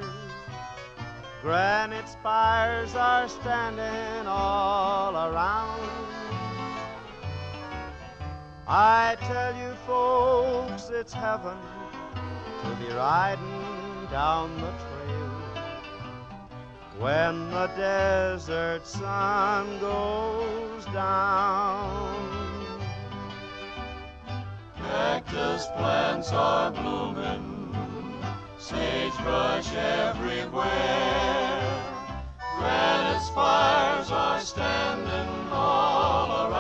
Granite 1.41 2.10
spires 2.10 2.94
are 2.96 3.30
standing 3.30 4.28
all 4.28 5.15
around. 5.15 5.89
I 8.68 9.15
tell 9.22 9.56
you, 9.56 9.74
folks, 9.86 10.89
it's 10.89 11.13
heaven 11.13 11.58
to 12.63 12.76
be 12.84 12.91
riding 12.91 14.08
down 14.12 14.54
the 14.56 14.74
trail 14.84 15.32
when 17.00 17.52
the 17.52 17.68
desert 17.78 18.86
sun 18.86 19.80
goes 19.80 20.86
down. 20.86 22.44
Cactus 24.95 25.67
plants 25.75 26.31
are 26.31 26.71
blooming, 26.71 27.75
sagebrush 28.58 29.73
everywhere. 29.75 30.69
Granite 32.58 33.21
spires 33.21 34.10
are 34.10 34.39
standing 34.39 35.51
all 35.51 36.29
around. 36.45 36.55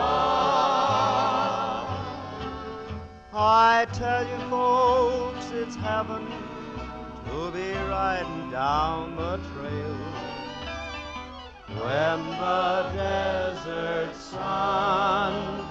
I 3.33 3.87
tell 3.93 4.27
you, 4.27 4.37
folks, 4.49 5.51
it's 5.51 5.77
heaven 5.77 6.27
to 7.27 7.51
be 7.51 7.71
riding 7.87 8.51
down 8.51 9.15
the 9.15 9.39
trail 9.53 9.97
when 11.79 12.19
the 12.41 12.91
desert 12.99 14.13
sun 14.13 15.65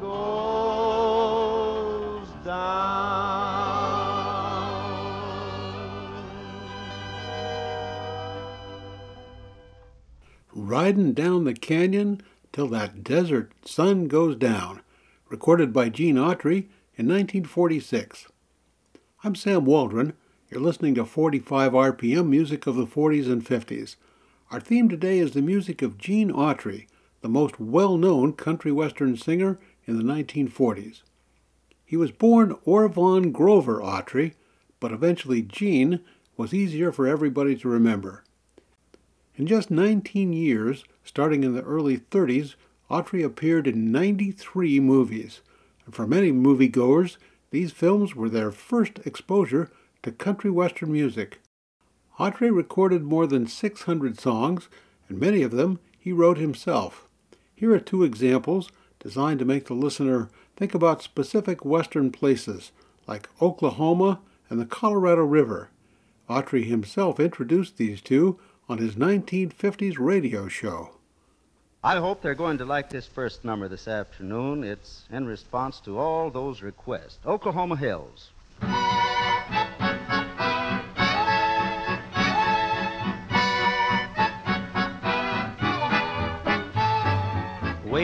goes. 0.00 1.57
Riding 10.54 11.12
Down 11.12 11.44
the 11.44 11.52
Canyon 11.52 12.22
Till 12.50 12.68
That 12.68 13.04
Desert 13.04 13.52
Sun 13.66 14.08
Goes 14.08 14.34
Down, 14.34 14.80
recorded 15.28 15.74
by 15.74 15.90
Gene 15.90 16.14
Autry 16.14 16.68
in 16.96 17.06
1946. 17.06 18.28
I'm 19.22 19.34
Sam 19.34 19.66
Waldron. 19.66 20.14
You're 20.48 20.62
listening 20.62 20.94
to 20.94 21.04
45 21.04 21.72
RPM 21.72 22.28
music 22.28 22.66
of 22.66 22.76
the 22.76 22.86
40s 22.86 23.30
and 23.30 23.44
50s. 23.44 23.96
Our 24.50 24.60
theme 24.60 24.88
today 24.88 25.18
is 25.18 25.32
the 25.32 25.42
music 25.42 25.82
of 25.82 25.98
Gene 25.98 26.30
Autry, 26.32 26.86
the 27.20 27.28
most 27.28 27.60
well 27.60 27.98
known 27.98 28.32
country 28.32 28.72
western 28.72 29.18
singer 29.18 29.58
in 29.84 29.98
the 29.98 30.02
1940s. 30.02 31.02
He 31.88 31.96
was 31.96 32.12
born 32.12 32.54
Orvon 32.66 33.32
Grover 33.32 33.80
Autry, 33.80 34.34
but 34.78 34.92
eventually 34.92 35.40
Gene 35.40 36.00
was 36.36 36.52
easier 36.52 36.92
for 36.92 37.06
everybody 37.06 37.56
to 37.56 37.66
remember. 37.66 38.24
In 39.36 39.46
just 39.46 39.70
19 39.70 40.34
years, 40.34 40.84
starting 41.02 41.44
in 41.44 41.54
the 41.54 41.62
early 41.62 41.96
30s, 41.96 42.56
Autry 42.90 43.24
appeared 43.24 43.66
in 43.66 43.90
93 43.90 44.80
movies. 44.80 45.40
And 45.86 45.94
for 45.94 46.06
many 46.06 46.30
moviegoers, 46.30 47.16
these 47.52 47.72
films 47.72 48.14
were 48.14 48.28
their 48.28 48.50
first 48.52 48.98
exposure 49.06 49.70
to 50.02 50.12
country 50.12 50.50
western 50.50 50.92
music. 50.92 51.40
Autry 52.18 52.54
recorded 52.54 53.02
more 53.02 53.26
than 53.26 53.46
600 53.46 54.20
songs, 54.20 54.68
and 55.08 55.18
many 55.18 55.40
of 55.40 55.52
them 55.52 55.78
he 55.98 56.12
wrote 56.12 56.36
himself. 56.36 57.08
Here 57.54 57.72
are 57.72 57.80
two 57.80 58.04
examples 58.04 58.70
designed 59.00 59.38
to 59.38 59.46
make 59.46 59.68
the 59.68 59.74
listener 59.74 60.28
think 60.58 60.74
about 60.74 61.02
specific 61.02 61.64
western 61.64 62.10
places 62.10 62.72
like 63.06 63.28
Oklahoma 63.40 64.18
and 64.50 64.60
the 64.60 64.66
Colorado 64.66 65.22
River. 65.22 65.68
Autry 66.28 66.64
himself 66.64 67.20
introduced 67.20 67.76
these 67.76 68.00
two 68.00 68.40
on 68.68 68.78
his 68.78 68.96
1950s 68.96 69.98
radio 70.00 70.48
show. 70.48 70.96
I 71.84 71.98
hope 71.98 72.22
they're 72.22 72.34
going 72.34 72.58
to 72.58 72.64
like 72.64 72.90
this 72.90 73.06
first 73.06 73.44
number 73.44 73.68
this 73.68 73.86
afternoon. 73.86 74.64
It's 74.64 75.04
in 75.12 75.26
response 75.26 75.78
to 75.80 75.96
all 75.96 76.28
those 76.28 76.60
requests. 76.60 77.20
Oklahoma 77.24 77.76
Hills. 77.76 78.30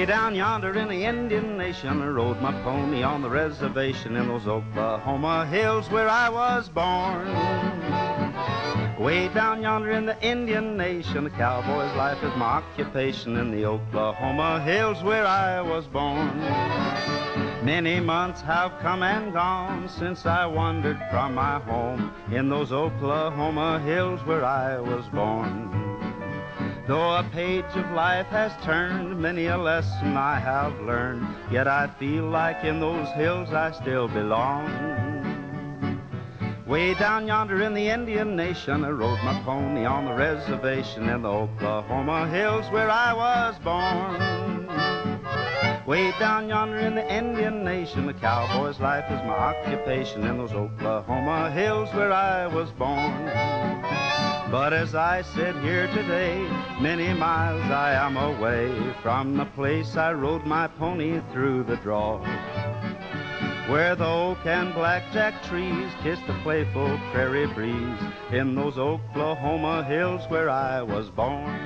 Way 0.04 0.10
down 0.10 0.34
yonder 0.34 0.78
in 0.78 0.88
the 0.88 1.02
Indian 1.02 1.56
Nation, 1.56 2.02
I 2.02 2.08
rode 2.08 2.38
my 2.42 2.52
pony 2.62 3.02
on 3.02 3.22
the 3.22 3.30
reservation 3.30 4.16
in 4.16 4.28
those 4.28 4.46
Oklahoma 4.46 5.46
hills 5.46 5.88
where 5.88 6.10
I 6.10 6.28
was 6.28 6.68
born. 6.68 7.26
Way 9.02 9.28
down 9.28 9.62
yonder 9.62 9.92
in 9.92 10.04
the 10.04 10.22
Indian 10.22 10.76
Nation, 10.76 11.24
the 11.24 11.30
cowboy's 11.30 11.96
life 11.96 12.22
is 12.22 12.36
my 12.36 12.60
occupation 12.60 13.38
in 13.38 13.50
the 13.50 13.64
Oklahoma 13.64 14.60
hills 14.62 15.02
where 15.02 15.26
I 15.26 15.62
was 15.62 15.86
born. 15.86 16.38
Many 17.64 17.98
months 17.98 18.42
have 18.42 18.78
come 18.80 19.02
and 19.02 19.32
gone 19.32 19.88
since 19.88 20.26
I 20.26 20.44
wandered 20.44 21.00
from 21.10 21.34
my 21.34 21.60
home 21.60 22.12
in 22.30 22.50
those 22.50 22.72
Oklahoma 22.72 23.80
hills 23.80 24.20
where 24.26 24.44
I 24.44 24.78
was 24.78 25.06
born. 25.06 25.93
Though 26.86 27.16
a 27.16 27.24
page 27.32 27.64
of 27.76 27.90
life 27.92 28.26
has 28.26 28.52
turned, 28.62 29.18
many 29.18 29.46
a 29.46 29.56
lesson 29.56 30.18
I 30.18 30.38
have 30.38 30.78
learned, 30.80 31.26
yet 31.50 31.66
I 31.66 31.86
feel 31.98 32.24
like 32.24 32.62
in 32.62 32.78
those 32.78 33.08
hills 33.12 33.54
I 33.54 33.70
still 33.70 34.06
belong. 34.06 34.68
Way 36.66 36.92
down 36.92 37.26
yonder 37.26 37.62
in 37.62 37.72
the 37.72 37.88
Indian 37.88 38.36
Nation, 38.36 38.84
I 38.84 38.90
rode 38.90 39.18
my 39.24 39.40
pony 39.44 39.86
on 39.86 40.04
the 40.04 40.12
reservation 40.12 41.08
in 41.08 41.22
the 41.22 41.30
Oklahoma 41.30 42.28
hills 42.28 42.66
where 42.70 42.90
I 42.90 43.14
was 43.14 43.58
born. 43.64 44.44
Way 45.86 46.12
down 46.18 46.50
yonder 46.50 46.80
in 46.80 46.94
the 46.94 47.14
Indian 47.14 47.64
Nation, 47.64 48.04
the 48.04 48.12
cowboy's 48.12 48.78
life 48.78 49.04
is 49.10 49.20
my 49.26 49.34
occupation 49.34 50.26
in 50.26 50.36
those 50.36 50.52
Oklahoma 50.52 51.50
hills 51.50 51.88
where 51.94 52.12
I 52.12 52.46
was 52.46 52.70
born. 52.72 54.23
But 54.54 54.72
as 54.72 54.94
I 54.94 55.22
sit 55.22 55.56
here 55.62 55.88
today, 55.88 56.48
many 56.80 57.12
miles 57.12 57.64
I 57.72 57.90
am 57.94 58.16
away 58.16 58.72
from 59.02 59.36
the 59.36 59.46
place 59.46 59.96
I 59.96 60.12
rode 60.12 60.46
my 60.46 60.68
pony 60.68 61.20
through 61.32 61.64
the 61.64 61.74
draw. 61.78 62.20
Where 63.68 63.96
the 63.96 64.06
oak 64.06 64.46
and 64.46 64.72
blackjack 64.72 65.42
trees 65.42 65.90
kiss 66.04 66.20
the 66.28 66.38
playful 66.44 67.00
prairie 67.10 67.48
breeze 67.48 67.98
in 68.30 68.54
those 68.54 68.78
Oklahoma 68.78 69.82
hills 69.82 70.22
where 70.28 70.48
I 70.48 70.82
was 70.82 71.10
born. 71.10 71.58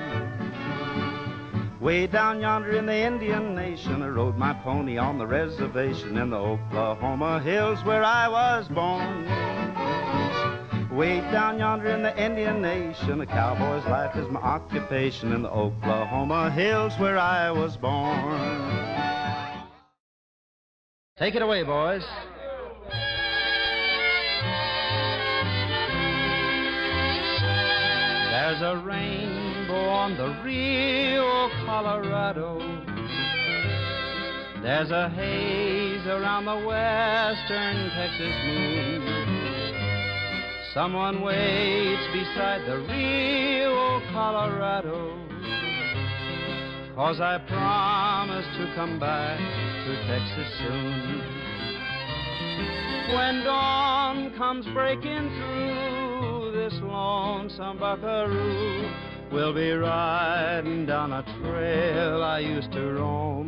Way 1.79 2.07
down 2.07 2.41
yonder 2.41 2.71
in 2.71 2.87
the 2.87 2.97
Indian 2.97 3.53
Nation, 3.53 4.01
I 4.01 4.07
rode 4.07 4.35
my 4.35 4.53
pony 4.53 4.97
on 4.97 5.19
the 5.19 5.27
reservation 5.27 6.17
in 6.17 6.31
the 6.31 6.37
Oklahoma 6.37 7.39
hills 7.39 7.83
where 7.83 8.03
I 8.03 8.27
was 8.27 8.67
born. 8.67 9.68
Way 10.99 11.21
down 11.31 11.59
yonder 11.59 11.91
in 11.91 12.01
the 12.01 12.13
Indian 12.21 12.61
Nation, 12.61 13.21
a 13.21 13.25
cowboy's 13.25 13.85
life 13.85 14.17
is 14.17 14.29
my 14.29 14.41
occupation 14.41 15.31
in 15.31 15.43
the 15.43 15.49
Oklahoma 15.49 16.51
hills 16.51 16.91
where 16.99 17.17
I 17.17 17.51
was 17.51 17.77
born. 17.77 18.19
Take 21.17 21.35
it 21.35 21.41
away, 21.41 21.63
boys. 21.63 22.03
There's 28.29 28.61
a 28.61 28.83
rainbow 28.85 29.87
on 29.87 30.17
the 30.17 30.37
Rio 30.43 31.47
Colorado. 31.65 32.59
There's 34.61 34.91
a 34.91 35.07
haze 35.07 36.05
around 36.07 36.43
the 36.43 36.57
western 36.57 37.89
Texas 37.91 38.35
moon. 38.45 39.38
Someone 40.73 41.21
waits 41.21 42.05
beside 42.13 42.61
the 42.67 42.77
Rio 42.77 43.99
Colorado. 44.11 45.17
Cause 46.93 47.19
I 47.19 47.39
promise 47.47 48.45
to 48.57 48.71
come 48.75 48.99
back 48.99 49.39
to 49.39 49.95
Texas 50.05 50.53
soon. 50.59 51.23
When 53.15 53.43
dawn 53.43 54.31
comes 54.37 54.67
breaking 54.67 55.31
through 55.39 56.51
this 56.53 56.79
lonesome 56.83 57.79
buckaroo, 57.79 58.91
we'll 59.31 59.55
be 59.55 59.71
riding 59.71 60.85
down 60.85 61.13
a 61.13 61.23
trail 61.41 62.21
I 62.21 62.39
used 62.39 62.71
to 62.73 62.93
roam. 62.93 63.47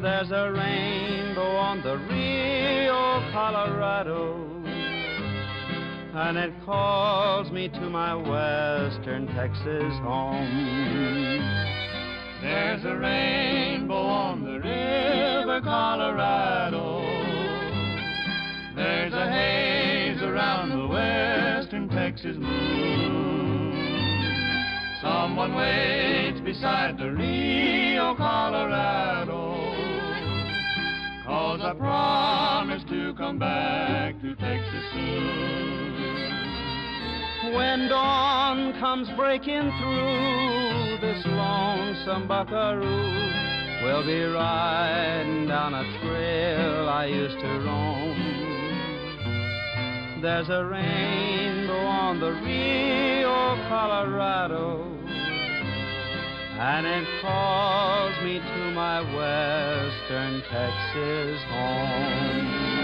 There's 0.00 0.30
a 0.30 0.50
rainbow 0.50 1.56
on 1.56 1.82
the 1.82 1.98
Rio 2.08 3.30
Colorado 3.32 4.59
and 6.12 6.36
it 6.36 6.52
calls 6.64 7.50
me 7.52 7.68
to 7.68 7.80
my 7.80 8.14
western 8.14 9.26
Texas 9.28 9.94
home. 10.02 11.38
There's 12.42 12.84
a 12.84 12.96
rainbow 12.96 13.94
on 13.94 14.42
the 14.42 14.58
river 14.58 15.60
Colorado. 15.62 17.00
There's 18.74 19.12
a 19.12 19.30
haze 19.30 20.20
around 20.22 20.70
the 20.70 20.88
western 20.88 21.88
Texas 21.88 22.36
moon. 22.36 23.70
Someone 25.00 25.54
waits 25.54 26.40
beside 26.40 26.98
the 26.98 27.12
Rio 27.12 28.16
Colorado. 28.16 29.56
Cause 31.24 31.60
I 31.62 31.72
promise 31.74 32.82
to 32.90 33.14
come 33.14 33.38
back 33.38 34.20
to 34.22 34.34
Texas 34.34 34.84
soon. 34.92 35.79
When 37.54 37.88
dawn 37.88 38.78
comes 38.78 39.08
breaking 39.16 39.72
through 39.80 40.98
this 41.00 41.26
lonesome 41.26 42.28
buckaroo, 42.28 43.32
we'll 43.82 44.06
be 44.06 44.22
riding 44.22 45.48
down 45.48 45.74
a 45.74 45.82
trail 46.00 46.88
I 46.88 47.06
used 47.06 47.40
to 47.40 47.48
roam. 47.66 48.18
There's 50.22 50.48
a 50.48 50.64
rainbow 50.64 51.86
on 51.86 52.20
the 52.20 52.32
Rio 52.34 53.56
Colorado, 53.68 54.84
and 56.56 56.86
it 56.86 57.04
calls 57.20 58.14
me 58.22 58.38
to 58.38 58.70
my 58.72 59.00
western 59.00 60.42
Texas 60.50 61.42
home. 61.48 62.79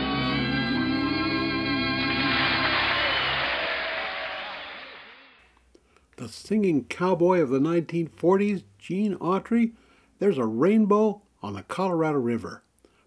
The 6.17 6.29
singing 6.31 6.85
cowboy 6.85 7.41
of 7.41 7.51
the 7.51 7.59
1940s, 7.59 8.63
Gene 8.79 9.17
Autry, 9.17 9.73
There's 10.19 10.39
a 10.39 10.47
Rainbow 10.47 11.21
on 11.43 11.53
the 11.53 11.63
Colorado 11.63 12.19
River. 12.19 12.63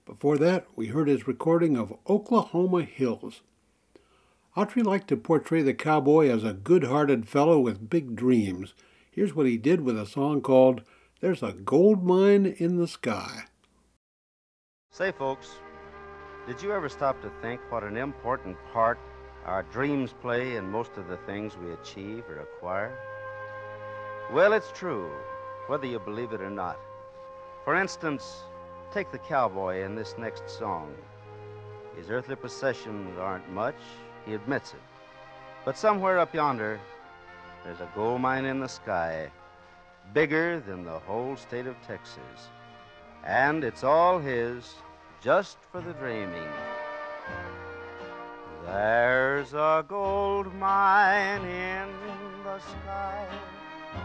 Before 0.05 0.37
that, 0.37 0.67
we 0.75 0.87
heard 0.87 1.07
his 1.07 1.27
recording 1.27 1.75
of 1.75 1.97
Oklahoma 2.07 2.83
Hills. 2.83 3.41
Autry 4.55 4.83
liked 4.83 5.07
to 5.07 5.17
portray 5.17 5.63
the 5.63 5.73
cowboy 5.73 6.29
as 6.29 6.43
a 6.43 6.53
good 6.53 6.83
hearted 6.83 7.27
fellow 7.27 7.59
with 7.59 7.89
big 7.89 8.15
dreams. 8.15 8.75
Here's 9.09 9.33
what 9.33 9.47
he 9.47 9.57
did 9.57 9.81
with 9.81 9.97
a 9.97 10.05
song 10.05 10.41
called 10.41 10.83
There's 11.19 11.41
a 11.41 11.53
Gold 11.53 12.03
Mine 12.03 12.45
in 12.45 12.77
the 12.77 12.87
Sky. 12.87 13.45
Say, 14.91 15.11
folks, 15.11 15.55
did 16.47 16.61
you 16.61 16.71
ever 16.73 16.89
stop 16.89 17.19
to 17.23 17.31
think 17.41 17.59
what 17.71 17.83
an 17.83 17.97
important 17.97 18.55
part 18.71 18.99
our 19.45 19.63
dreams 19.63 20.13
play 20.21 20.55
in 20.55 20.69
most 20.69 20.97
of 20.97 21.07
the 21.07 21.17
things 21.17 21.57
we 21.57 21.71
achieve 21.71 22.23
or 22.29 22.39
acquire? 22.39 22.97
Well, 24.31 24.53
it's 24.53 24.71
true, 24.71 25.09
whether 25.67 25.87
you 25.87 25.99
believe 25.99 26.33
it 26.33 26.41
or 26.41 26.49
not. 26.49 26.79
For 27.65 27.75
instance, 27.75 28.43
take 28.91 29.11
the 29.11 29.17
cowboy 29.17 29.83
in 29.83 29.95
this 29.95 30.15
next 30.17 30.49
song. 30.49 30.93
His 31.95 32.09
earthly 32.09 32.35
possessions 32.35 33.17
aren't 33.17 33.49
much, 33.51 33.75
he 34.25 34.33
admits 34.33 34.73
it. 34.73 34.81
But 35.65 35.77
somewhere 35.77 36.19
up 36.19 36.33
yonder, 36.33 36.79
there's 37.63 37.81
a 37.81 37.91
gold 37.95 38.21
mine 38.21 38.45
in 38.45 38.59
the 38.59 38.69
sky, 38.69 39.31
bigger 40.13 40.59
than 40.59 40.83
the 40.83 40.99
whole 40.99 41.35
state 41.35 41.67
of 41.67 41.75
Texas. 41.85 42.49
And 43.23 43.63
it's 43.63 43.83
all 43.83 44.19
his, 44.19 44.75
just 45.21 45.57
for 45.71 45.81
the 45.81 45.93
dreaming. 45.93 46.47
There's 48.71 49.51
a 49.53 49.83
gold 49.87 50.53
mine 50.53 51.41
in 51.41 51.89
the 52.43 52.59
sky 52.59 53.25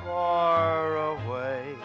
far 0.07 0.97
away. 0.97 1.77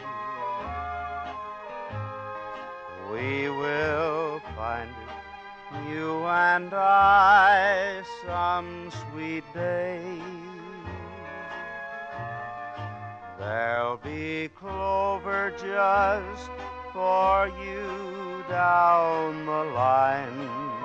We 3.12 3.50
will 3.50 4.39
find 4.56 4.89
it, 4.89 5.89
you 5.89 6.24
and 6.24 6.74
I, 6.74 8.02
some 8.26 8.92
sweet 9.12 9.44
day. 9.54 10.02
There'll 13.38 13.98
be 13.98 14.50
clover 14.58 15.52
just 15.52 16.50
for 16.94 17.52
you 17.62 18.46
down 18.48 19.46
the 19.46 19.63
line 19.74 20.79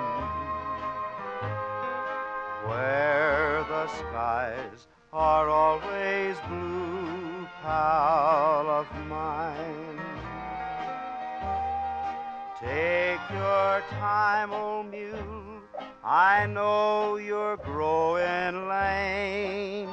where 2.74 3.64
the 3.68 3.86
skies 3.86 4.88
are 5.12 5.48
always 5.48 6.36
blue, 6.48 7.46
pal 7.62 8.66
of 8.68 8.88
mine. 9.06 10.00
Take 12.60 13.20
your 13.30 13.80
time, 14.00 14.52
old 14.52 14.90
mule. 14.90 15.62
I 16.02 16.46
know 16.46 17.16
you're 17.16 17.58
growing 17.58 18.68
lame. 18.68 19.88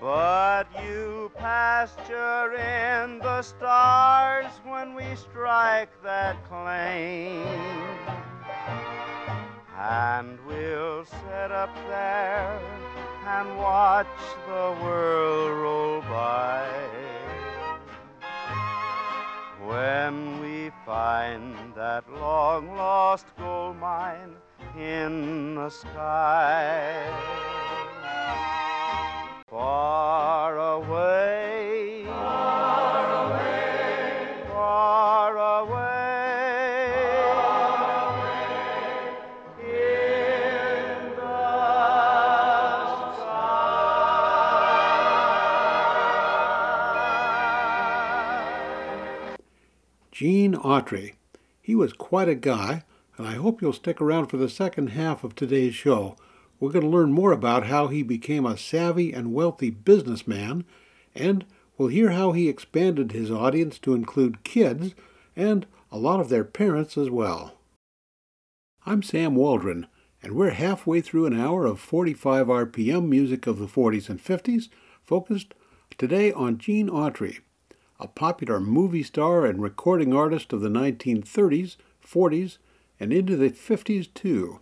But 0.00 0.64
you 0.82 1.30
pasture 1.36 2.54
in 2.54 3.18
the 3.18 3.42
stars 3.42 4.50
when 4.64 4.94
we 4.94 5.04
strike 5.16 5.92
that 6.02 6.36
claim. 6.48 8.19
And 9.80 10.38
we'll 10.46 11.06
sit 11.06 11.50
up 11.50 11.74
there 11.88 12.60
and 13.26 13.56
watch 13.56 14.06
the 14.46 14.76
world 14.82 15.56
roll 15.56 16.00
by. 16.02 16.68
When 19.64 20.38
we 20.42 20.70
find 20.84 21.56
that 21.76 22.04
long 22.12 22.76
lost 22.76 23.24
gold 23.38 23.78
mine 23.78 24.34
in 24.76 25.54
the 25.54 25.70
sky. 25.70 27.02
Far 29.48 30.58
away. 30.58 31.49
Gene 50.20 50.52
Autry. 50.52 51.14
He 51.62 51.74
was 51.74 51.94
quite 51.94 52.28
a 52.28 52.34
guy, 52.34 52.84
and 53.16 53.26
I 53.26 53.36
hope 53.36 53.62
you'll 53.62 53.72
stick 53.72 54.02
around 54.02 54.26
for 54.26 54.36
the 54.36 54.50
second 54.50 54.88
half 54.88 55.24
of 55.24 55.34
today's 55.34 55.74
show. 55.74 56.14
We're 56.58 56.72
going 56.72 56.84
to 56.84 56.90
learn 56.90 57.10
more 57.10 57.32
about 57.32 57.68
how 57.68 57.86
he 57.86 58.02
became 58.02 58.44
a 58.44 58.58
savvy 58.58 59.14
and 59.14 59.32
wealthy 59.32 59.70
businessman, 59.70 60.66
and 61.14 61.46
we'll 61.78 61.88
hear 61.88 62.10
how 62.10 62.32
he 62.32 62.50
expanded 62.50 63.12
his 63.12 63.30
audience 63.30 63.78
to 63.78 63.94
include 63.94 64.44
kids 64.44 64.94
and 65.34 65.64
a 65.90 65.96
lot 65.96 66.20
of 66.20 66.28
their 66.28 66.44
parents 66.44 66.98
as 66.98 67.08
well. 67.08 67.54
I'm 68.84 69.02
Sam 69.02 69.34
Waldron, 69.34 69.86
and 70.22 70.34
we're 70.34 70.50
halfway 70.50 71.00
through 71.00 71.24
an 71.24 71.40
hour 71.40 71.64
of 71.64 71.80
45 71.80 72.48
RPM 72.48 73.08
music 73.08 73.46
of 73.46 73.58
the 73.58 73.66
40s 73.66 74.10
and 74.10 74.22
50s, 74.22 74.68
focused 75.02 75.54
today 75.96 76.30
on 76.30 76.58
Gene 76.58 76.90
Autry, 76.90 77.38
a 78.00 78.08
popular 78.08 78.58
movie 78.58 79.02
star 79.02 79.44
and 79.44 79.62
recording 79.62 80.14
artist 80.14 80.54
of 80.54 80.62
the 80.62 80.70
1930s, 80.70 81.76
40s, 82.02 82.56
and 82.98 83.12
into 83.12 83.36
the 83.36 83.50
50s 83.50 84.12
too. 84.14 84.60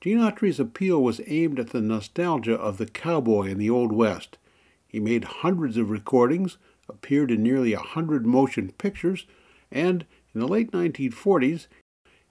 Gene 0.00 0.18
Autry's 0.18 0.60
appeal 0.60 1.02
was 1.02 1.20
aimed 1.26 1.58
at 1.58 1.70
the 1.70 1.80
nostalgia 1.80 2.54
of 2.54 2.78
the 2.78 2.86
cowboy 2.86 3.48
in 3.48 3.58
the 3.58 3.70
Old 3.70 3.90
West. 3.90 4.38
He 4.86 5.00
made 5.00 5.24
hundreds 5.24 5.76
of 5.76 5.90
recordings, 5.90 6.58
appeared 6.88 7.32
in 7.32 7.42
nearly 7.42 7.72
a 7.72 7.80
hundred 7.80 8.24
motion 8.24 8.70
pictures, 8.78 9.26
and 9.72 10.06
in 10.32 10.40
the 10.40 10.46
late 10.46 10.70
1940s, 10.70 11.66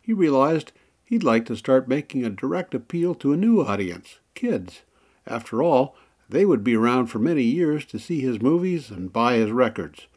he 0.01 0.13
realized 0.13 0.71
he'd 1.04 1.23
like 1.23 1.45
to 1.47 1.58
start 1.58 1.89
making 1.89 2.23
a 2.23 2.30
direct 2.30 2.73
appeal 2.73 3.15
to 3.15 3.34
a 3.34 3.38
new 3.38 3.62
audience, 3.62 4.19
kids. 4.34 4.84
After 5.28 5.62
all, 5.62 5.97
they 6.29 6.45
would 6.45 6.63
be 6.63 6.75
around 6.75 7.07
for 7.07 7.19
many 7.19 7.43
years 7.43 7.85
to 7.85 7.99
see 7.99 8.21
his 8.21 8.41
movies 8.41 8.89
and 8.89 9.13
buy 9.13 9.35
his 9.35 9.51
records. 9.51 10.07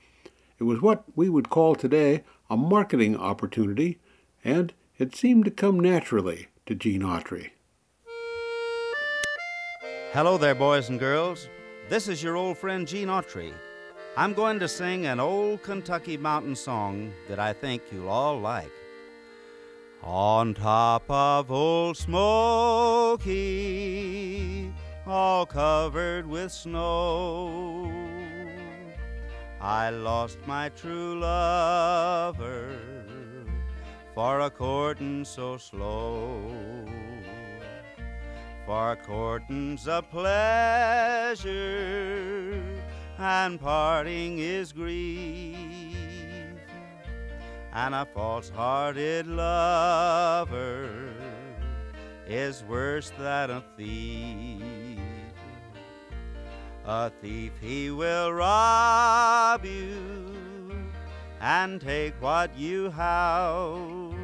It 0.58 0.64
was 0.64 0.80
what 0.80 1.04
we 1.14 1.28
would 1.28 1.50
call 1.50 1.74
today 1.74 2.24
a 2.50 2.56
marketing 2.56 3.16
opportunity, 3.16 3.98
and 4.44 4.72
it 4.98 5.14
seemed 5.14 5.44
to 5.44 5.50
come 5.50 5.78
naturally 5.78 6.48
to 6.66 6.74
Gene 6.74 7.02
Autry. 7.02 7.50
Hello 10.12 10.38
there, 10.38 10.54
boys 10.54 10.88
and 10.88 10.98
girls. 10.98 11.48
This 11.88 12.08
is 12.08 12.22
your 12.22 12.36
old 12.36 12.56
friend 12.58 12.88
Gene 12.88 13.08
Autry. 13.08 13.52
I'm 14.16 14.32
going 14.32 14.58
to 14.58 14.68
sing 14.68 15.06
an 15.06 15.20
old 15.20 15.62
Kentucky 15.62 16.16
mountain 16.16 16.56
song 16.56 17.12
that 17.28 17.38
I 17.38 17.52
think 17.52 17.82
you'll 17.92 18.08
all 18.08 18.40
like. 18.40 18.72
On 20.02 20.54
top 20.54 21.04
of 21.10 21.50
Old 21.50 21.96
Smoky, 21.96 23.28
all 25.08 25.46
covered 25.46 26.26
with 26.26 26.52
snow, 26.52 27.90
I 29.60 29.90
lost 29.90 30.38
my 30.46 30.68
true 30.70 31.18
lover 31.18 32.78
for 34.14 34.40
a 34.40 34.50
courting 34.50 35.24
so 35.24 35.56
slow. 35.56 36.40
For 38.66 38.96
courting's 38.96 39.86
a 39.86 40.02
pleasure 40.02 41.48
and 43.18 43.58
parting 43.58 44.38
is 44.38 44.72
grief. 44.72 45.56
and 47.72 47.94
a 47.94 48.04
false-hearted 48.06 49.26
lover 49.26 51.14
is 52.26 52.64
worse 52.64 53.10
than 53.18 53.50
a 53.50 53.62
thief. 53.76 54.77
A 56.90 57.10
thief 57.20 57.52
he 57.60 57.90
will 57.90 58.32
rob 58.32 59.62
you 59.62 60.72
and 61.38 61.78
take 61.78 62.14
what 62.18 62.56
you 62.56 62.88
have. 62.92 64.14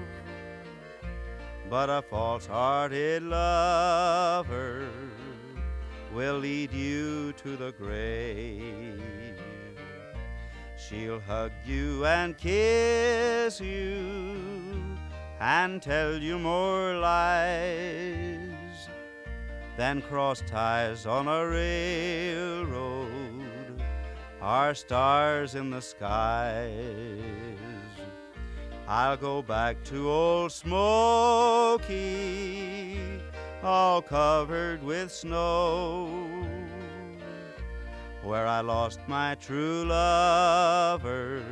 But 1.69 1.91
a 1.91 2.01
false-hearted 2.01 3.23
lover 3.23 4.89
will 6.15 6.39
lead 6.39 6.73
you 6.73 7.35
to 7.35 7.55
the 7.59 7.73
grave. 7.73 9.03
She'll 10.79 11.21
hug 11.21 11.53
you 11.67 12.07
and 12.07 12.35
kiss 12.39 13.61
you 13.61 14.57
and 15.39 15.83
tell 15.83 16.17
you 16.17 16.39
more 16.39 16.97
lies 16.97 18.64
than 19.77 20.01
cross 20.03 20.43
ties 20.47 21.05
on 21.07 21.27
a 21.27 21.47
railroad 21.47 23.09
are 24.41 24.75
stars 24.75 25.55
in 25.55 25.71
the 25.71 25.81
skies. 25.81 26.79
I'll 28.87 29.17
go 29.17 29.41
back 29.41 29.83
to 29.85 30.11
old 30.11 30.53
Smokey, 30.53 31.89
all 33.63 34.03
covered 34.03 34.83
with 34.83 35.11
snow, 35.11 36.29
where 38.23 38.47
I 38.47 38.61
lost 38.61 39.01
my 39.09 39.35
true 39.37 39.87
lover 39.87 41.43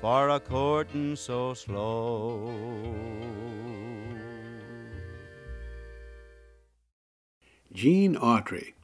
for 0.00 0.30
a 0.30 0.40
courting 0.40 1.14
so 1.14 1.54
slow. 1.54 2.52
Gene 7.72 8.16
Autry. 8.16 8.74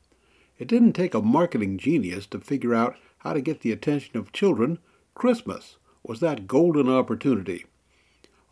It 0.59 0.67
didn't 0.67 0.95
take 0.95 1.13
a 1.13 1.21
marketing 1.21 1.77
genius 1.77 2.27
to 2.29 2.41
figure 2.41 2.75
out 2.75 2.97
how 3.19 3.35
to 3.35 3.41
get 3.41 3.61
the 3.61 3.71
attention 3.71 4.17
of 4.17 4.33
children. 4.33 4.79
Christmas 5.15 5.77
was 6.03 6.21
that 6.21 6.47
golden 6.47 6.89
opportunity. 6.89 7.67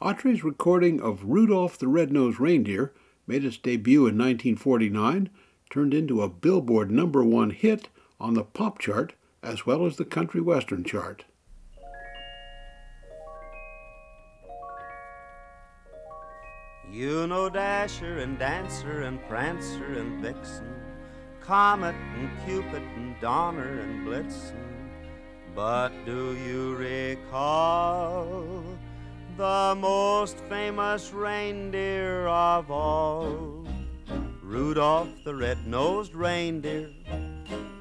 Autry's 0.01 0.45
recording 0.45 1.01
of 1.01 1.25
Rudolph 1.25 1.79
the 1.79 1.89
Red-Nosed 1.89 2.39
Reindeer 2.39 2.93
made 3.27 3.47
its 3.47 3.57
debut 3.57 4.01
in 4.01 4.19
1949, 4.19 5.31
turned 5.71 5.95
into 5.95 6.21
a 6.21 6.29
Billboard 6.29 6.91
number 6.91 7.25
one 7.25 7.51
hit 7.51 7.89
on 8.21 8.35
the 8.35 8.45
pop 8.45 8.79
chart 8.79 9.15
as 9.43 9.65
well 9.65 9.87
as 9.87 9.97
the 9.97 10.05
country 10.05 10.41
western 10.41 10.85
chart. 10.85 11.25
You 16.97 17.27
know 17.27 17.51
Dasher 17.51 18.21
and 18.21 18.39
Dancer 18.39 19.03
and 19.03 19.21
Prancer 19.29 19.99
and 19.99 20.19
Vixen, 20.23 20.81
Comet 21.43 21.95
and 22.17 22.31
Cupid 22.47 22.83
and 22.97 23.21
Donner 23.21 23.81
and 23.81 24.07
Blitzen. 24.07 24.89
But 25.55 25.91
do 26.07 26.35
you 26.37 26.75
recall 26.75 28.65
the 29.37 29.77
most 29.79 30.39
famous 30.49 31.13
reindeer 31.13 32.29
of 32.29 32.71
all? 32.71 33.67
Rudolph 34.43 35.23
the 35.23 35.35
red-nosed 35.35 36.15
reindeer 36.15 36.89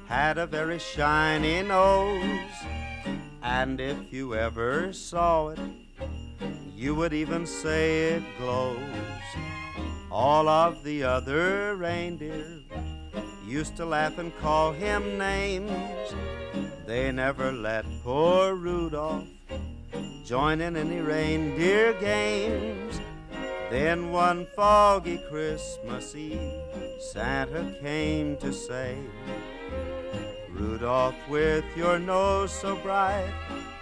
had 0.06 0.36
a 0.36 0.46
very 0.46 0.78
shiny 0.78 1.62
nose, 1.62 2.52
and 3.42 3.80
if 3.80 4.12
you 4.12 4.34
ever 4.34 4.92
saw 4.92 5.48
it, 5.48 5.85
you 6.74 6.94
would 6.94 7.12
even 7.12 7.46
say 7.46 8.14
it 8.14 8.22
glows. 8.38 8.78
All 10.10 10.48
of 10.48 10.82
the 10.84 11.02
other 11.02 11.76
reindeer 11.76 12.62
used 13.46 13.76
to 13.76 13.84
laugh 13.84 14.18
and 14.18 14.36
call 14.38 14.72
him 14.72 15.18
names. 15.18 16.14
They 16.86 17.10
never 17.12 17.52
let 17.52 17.84
poor 18.02 18.54
Rudolph 18.54 19.28
join 20.24 20.60
in 20.60 20.76
any 20.76 21.00
reindeer 21.00 21.92
games. 21.94 23.00
Then 23.70 24.12
one 24.12 24.46
foggy 24.54 25.18
Christmas 25.28 26.14
Eve, 26.14 26.52
Santa 27.12 27.76
came 27.80 28.36
to 28.38 28.52
say, 28.52 28.96
Rudolph, 30.50 31.16
with 31.28 31.64
your 31.76 31.98
nose 31.98 32.52
so 32.52 32.76
bright, 32.76 33.32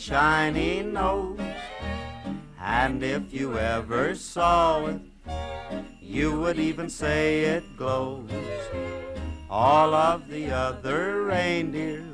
Shiny 0.00 0.82
nose, 0.82 1.38
and 2.58 3.02
if 3.02 3.34
you 3.34 3.58
ever 3.58 4.14
saw 4.14 4.86
it, 4.86 5.00
you 6.00 6.40
would 6.40 6.58
even 6.58 6.88
say 6.88 7.40
it 7.40 7.76
glows. 7.76 8.30
All 9.50 9.94
of 9.94 10.28
the 10.28 10.50
other 10.50 11.24
reindeer 11.24 12.04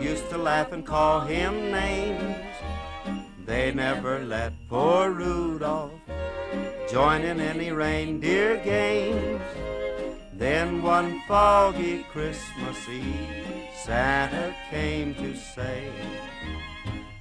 used 0.00 0.28
to 0.30 0.38
laugh 0.38 0.72
and 0.72 0.86
call 0.86 1.20
him 1.20 1.70
names. 1.70 2.46
They 3.44 3.72
never 3.72 4.20
let 4.20 4.54
poor 4.70 5.10
Rudolph 5.10 5.92
join 6.90 7.22
in 7.22 7.40
any 7.40 7.72
reindeer 7.72 8.56
games. 8.64 9.42
Then 10.32 10.82
one 10.82 11.20
foggy 11.28 12.04
Christmas 12.04 12.88
Eve, 12.88 13.68
Santa 13.84 14.54
came 14.70 15.14
to 15.16 15.36
say, 15.36 15.88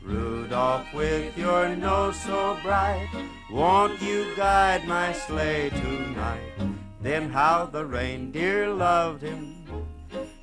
Rudolph, 0.06 0.94
with 0.94 1.36
your 1.36 1.76
nose 1.76 2.20
so 2.22 2.58
bright, 2.62 3.10
won't 3.52 4.00
you 4.02 4.28
guide 4.36 4.88
my 4.88 5.12
sleigh 5.12 5.72
tonight? 5.72 6.54
Then 7.02 7.32
how 7.32 7.66
the 7.66 7.86
reindeer 7.86 8.70
loved 8.70 9.24
him 9.24 9.66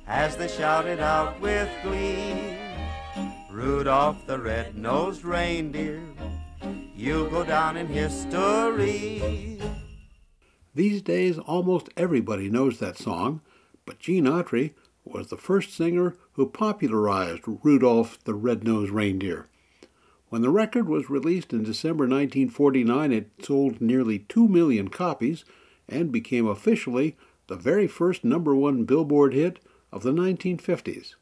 as 0.05 0.35
they 0.35 0.49
shouted 0.49 0.99
out 0.99 1.39
with 1.39 1.69
glee, 1.81 2.57
Rudolph 3.49 4.27
the 4.27 4.37
red-nosed 4.37 5.23
reindeer, 5.23 6.03
you'll 6.93 7.29
go 7.29 7.45
down 7.45 7.77
in 7.77 7.87
history. 7.87 9.61
These 10.75 11.01
days, 11.01 11.39
almost 11.39 11.89
everybody 11.95 12.49
knows 12.49 12.79
that 12.79 12.97
song, 12.97 13.41
but 13.85 13.99
Gene 13.99 14.25
Autry 14.25 14.73
was 15.05 15.27
the 15.27 15.37
first 15.37 15.73
singer 15.73 16.15
who 16.33 16.47
popularized 16.49 17.43
Rudolph 17.45 18.21
the 18.25 18.33
Red-Nosed 18.33 18.91
Reindeer. 18.91 19.47
When 20.33 20.41
the 20.41 20.49
record 20.49 20.89
was 20.89 21.11
released 21.11 21.53
in 21.53 21.61
December 21.61 22.05
1949, 22.05 23.11
it 23.11 23.29
sold 23.43 23.79
nearly 23.79 24.17
2 24.17 24.47
million 24.47 24.87
copies 24.87 25.45
and 25.87 26.11
became 26.11 26.47
officially 26.47 27.15
the 27.45 27.55
very 27.55 27.85
first 27.85 28.23
number 28.23 28.55
one 28.55 28.83
Billboard 28.83 29.35
hit 29.35 29.59
of 29.91 30.01
the 30.01 30.11
1950s. 30.11 31.13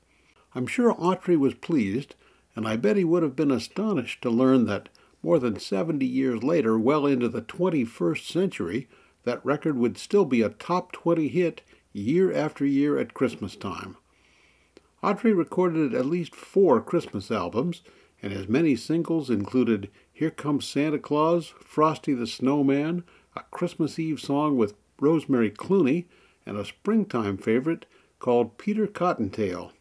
I'm 0.56 0.66
sure 0.66 0.94
Autry 0.94 1.38
was 1.38 1.56
pleased, 1.56 2.16
and 2.56 2.66
I 2.66 2.78
bet 2.78 2.96
he 2.96 3.04
would 3.04 3.22
have 3.22 3.36
been 3.36 3.52
astonished 3.52 4.22
to 4.22 4.30
learn 4.30 4.64
that 4.68 4.88
more 5.22 5.40
than 5.40 5.60
70 5.60 6.06
years 6.06 6.42
later, 6.42 6.80
well 6.80 7.06
into 7.06 7.28
the 7.28 7.42
21st 7.42 8.26
century, 8.26 8.88
that 9.26 9.46
record 9.46 9.78
would 9.78 9.98
still 9.98 10.24
be 10.24 10.42
a 10.42 10.48
top 10.48 10.94
20 10.94 11.28
hit 11.28 11.64
year 11.92 12.34
after 12.34 12.66
year 12.66 12.98
at 12.98 13.14
Christmas 13.14 13.58
time. 13.58 13.98
Autry 15.04 15.36
recorded 15.36 15.94
at 15.94 16.06
least 16.06 16.34
four 16.34 16.80
Christmas 16.80 17.30
albums, 17.30 17.82
and 18.22 18.32
his 18.32 18.48
many 18.48 18.76
singles 18.76 19.30
included 19.30 19.90
Here 20.12 20.32
Comes 20.32 20.66
Santa 20.66 21.00
Claus, 21.00 21.54
Frosty 21.64 22.14
the 22.14 22.28
Snowman, 22.28 23.04
a 23.36 23.42
Christmas 23.52 23.98
Eve 23.98 24.20
song 24.20 24.58
with 24.58 24.76
Rosemary 25.00 25.50
Clooney, 25.50 26.06
and 26.46 26.58
a 26.58 26.66
springtime 26.66 27.38
favorite 27.38 27.86
called 28.20 28.58
Peter 28.58 28.88
Cottontail. 28.88 29.72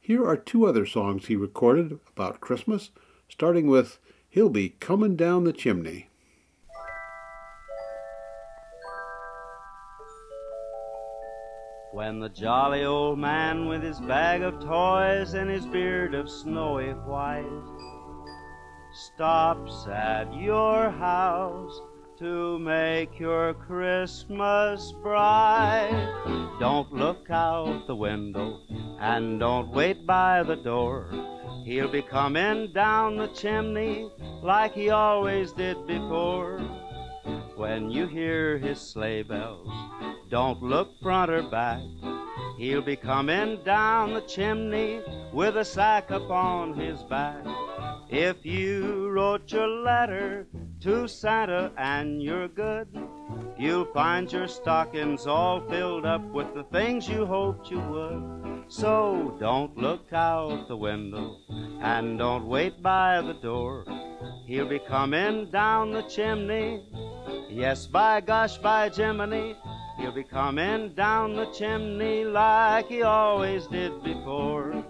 Here 0.00 0.24
are 0.24 0.36
two 0.36 0.66
other 0.66 0.86
songs 0.86 1.26
he 1.26 1.36
recorded 1.36 1.98
about 2.14 2.40
Christmas, 2.40 2.90
starting 3.28 3.66
with 3.66 3.98
He'll 4.28 4.50
Be 4.50 4.70
Comin' 4.80 5.16
Down 5.16 5.44
the 5.44 5.52
Chimney. 5.52 6.08
When 11.96 12.20
the 12.20 12.28
jolly 12.28 12.84
old 12.84 13.18
man 13.18 13.68
with 13.68 13.82
his 13.82 13.98
bag 14.00 14.42
of 14.42 14.60
toys 14.60 15.32
and 15.32 15.48
his 15.48 15.64
beard 15.64 16.14
of 16.14 16.28
snowy 16.28 16.90
white 16.90 17.46
stops 18.92 19.86
at 19.86 20.30
your 20.34 20.90
house 20.90 21.80
to 22.18 22.58
make 22.58 23.18
your 23.18 23.54
Christmas 23.54 24.92
bright. 25.02 25.88
Don't 26.60 26.92
look 26.92 27.30
out 27.30 27.86
the 27.86 27.96
window 27.96 28.60
and 29.00 29.40
don't 29.40 29.70
wait 29.70 30.06
by 30.06 30.42
the 30.42 30.56
door. 30.56 31.08
He'll 31.64 31.90
be 31.90 32.02
coming 32.02 32.74
down 32.74 33.16
the 33.16 33.28
chimney 33.28 34.10
like 34.42 34.74
he 34.74 34.90
always 34.90 35.50
did 35.52 35.86
before. 35.86 36.60
When 37.56 37.90
you 37.90 38.06
hear 38.06 38.58
his 38.58 38.78
sleigh 38.78 39.22
bells, 39.22 39.66
don't 40.28 40.62
look 40.62 40.90
front 41.00 41.30
or 41.30 41.42
back. 41.42 41.80
He'll 42.58 42.82
be 42.82 42.96
coming 42.96 43.62
down 43.64 44.12
the 44.12 44.20
chimney 44.20 45.00
with 45.32 45.56
a 45.56 45.64
sack 45.64 46.10
upon 46.10 46.74
his 46.74 47.02
back. 47.04 47.42
If 48.10 48.44
you 48.44 49.08
wrote 49.08 49.50
your 49.50 49.68
letter 49.68 50.46
to 50.80 51.08
Santa 51.08 51.72
and 51.78 52.22
you're 52.22 52.48
good, 52.48 52.88
you'll 53.58 53.86
find 53.86 54.30
your 54.30 54.48
stockings 54.48 55.26
all 55.26 55.60
filled 55.62 56.04
up 56.04 56.22
with 56.32 56.52
the 56.52 56.64
things 56.64 57.08
you 57.08 57.24
hoped 57.24 57.70
you 57.70 57.80
would. 57.80 58.55
So 58.68 59.36
don't 59.38 59.76
look 59.76 60.12
out 60.12 60.66
the 60.68 60.76
window 60.76 61.38
and 61.80 62.18
don't 62.18 62.46
wait 62.46 62.82
by 62.82 63.22
the 63.22 63.34
door. 63.34 63.84
He'll 64.46 64.68
be 64.68 64.80
coming 64.80 65.50
down 65.50 65.92
the 65.92 66.02
chimney. 66.02 66.84
Yes, 67.48 67.86
by 67.86 68.20
gosh, 68.20 68.58
by 68.58 68.90
Jiminy, 68.90 69.56
he'll 69.98 70.12
be 70.12 70.24
coming 70.24 70.94
down 70.94 71.36
the 71.36 71.46
chimney 71.52 72.24
like 72.24 72.88
he 72.88 73.02
always 73.02 73.66
did 73.68 74.02
before. 74.02 74.84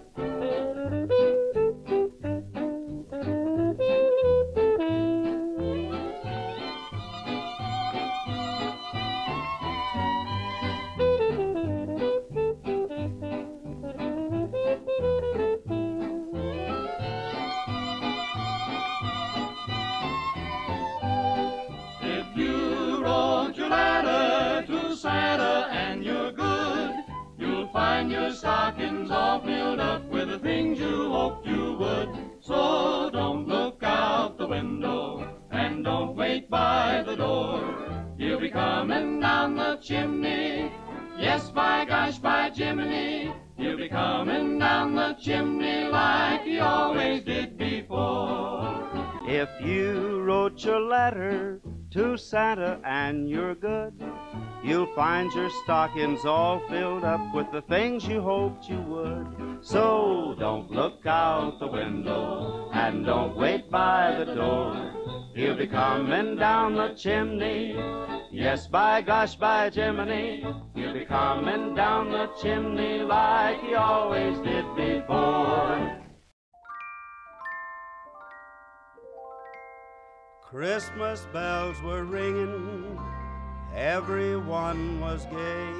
All 29.37 29.45
filled 29.45 29.79
up 29.79 30.03
with 30.09 30.29
the 30.29 30.39
things 30.39 30.79
you 30.79 31.11
hoped 31.11 31.45
you 31.45 31.73
would. 31.73 32.09
So 32.41 33.09
don't 33.11 33.47
look 33.47 33.83
out 33.83 34.37
the 34.37 34.47
window 34.47 35.27
and 35.51 35.83
don't 35.83 36.15
wait 36.15 36.49
by 36.49 37.03
the 37.05 37.15
door. 37.15 38.15
He'll 38.17 38.39
be 38.39 38.49
coming 38.49 39.19
down 39.19 39.55
the 39.55 39.77
chimney. 39.77 40.71
Yes, 41.17 41.49
by 41.51 41.85
gosh, 41.85 42.17
by 42.17 42.51
Jiminy. 42.51 43.33
He'll 43.57 43.77
be 43.77 43.89
coming 43.89 44.59
down 44.59 44.95
the 44.95 45.15
chimney 45.21 45.85
like 45.85 46.43
he 46.43 46.59
always 46.59 47.23
did 47.23 47.57
before. 47.57 48.89
If 49.27 49.49
you 49.61 50.21
wrote 50.21 50.63
your 50.63 50.79
letter 50.79 51.61
to 51.91 52.17
Santa 52.17 52.79
and 52.83 53.29
you're 53.29 53.55
good, 53.55 53.93
you'll 54.63 54.93
find 54.95 55.31
your 55.33 55.49
stockings 55.63 56.25
all 56.25 56.61
filled 56.67 57.03
up 57.03 57.33
with 57.33 57.51
the 57.51 57.61
things 57.63 58.05
you 58.05 58.21
hoped 58.21 58.69
you 58.69 58.81
would. 58.81 59.59
So 59.61 60.35
don't 60.37 60.69
look 60.69 61.05
out 61.05 61.59
the 61.59 61.67
window 61.67 62.69
and 62.73 63.05
don't 63.05 63.37
wait 63.37 63.71
by 63.71 64.15
the 64.17 64.35
door. 64.35 65.31
He'll 65.35 65.57
be 65.57 65.67
coming 65.67 66.35
down 66.35 66.75
the 66.75 66.93
chimney. 66.95 67.75
Yes, 68.31 68.67
by 68.67 69.01
gosh, 69.01 69.35
by 69.35 69.69
Jiminy, 69.69 70.45
he'll 70.75 70.93
be 70.93 71.05
coming 71.05 71.75
down 71.75 72.11
the 72.11 72.27
chimney 72.41 72.99
like 72.99 73.59
he 73.61 73.73
always 73.75 74.37
did 74.39 74.65
before. 74.75 76.06
Christmas 80.49 81.27
bells 81.33 81.81
were 81.81 82.05
ringing 82.05 82.97
Everyone 83.75 84.99
was 85.01 85.25
gay. 85.25 85.73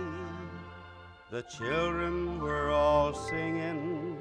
The 1.32 1.42
children 1.44 2.40
were 2.40 2.70
all 2.70 3.14
singing 3.14 4.18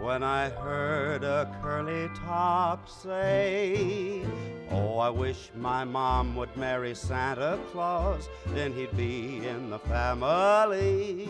when 0.00 0.22
I 0.22 0.48
heard 0.48 1.22
a 1.22 1.54
curly 1.62 2.08
top 2.26 2.88
say, 2.88 4.24
Oh, 4.70 4.98
I 4.98 5.10
wish 5.10 5.50
my 5.54 5.84
mom 5.84 6.34
would 6.36 6.56
marry 6.56 6.94
Santa 6.94 7.58
Claus, 7.70 8.28
then 8.48 8.72
he'd 8.72 8.96
be 8.96 9.46
in 9.46 9.68
the 9.68 9.78
family. 9.78 11.28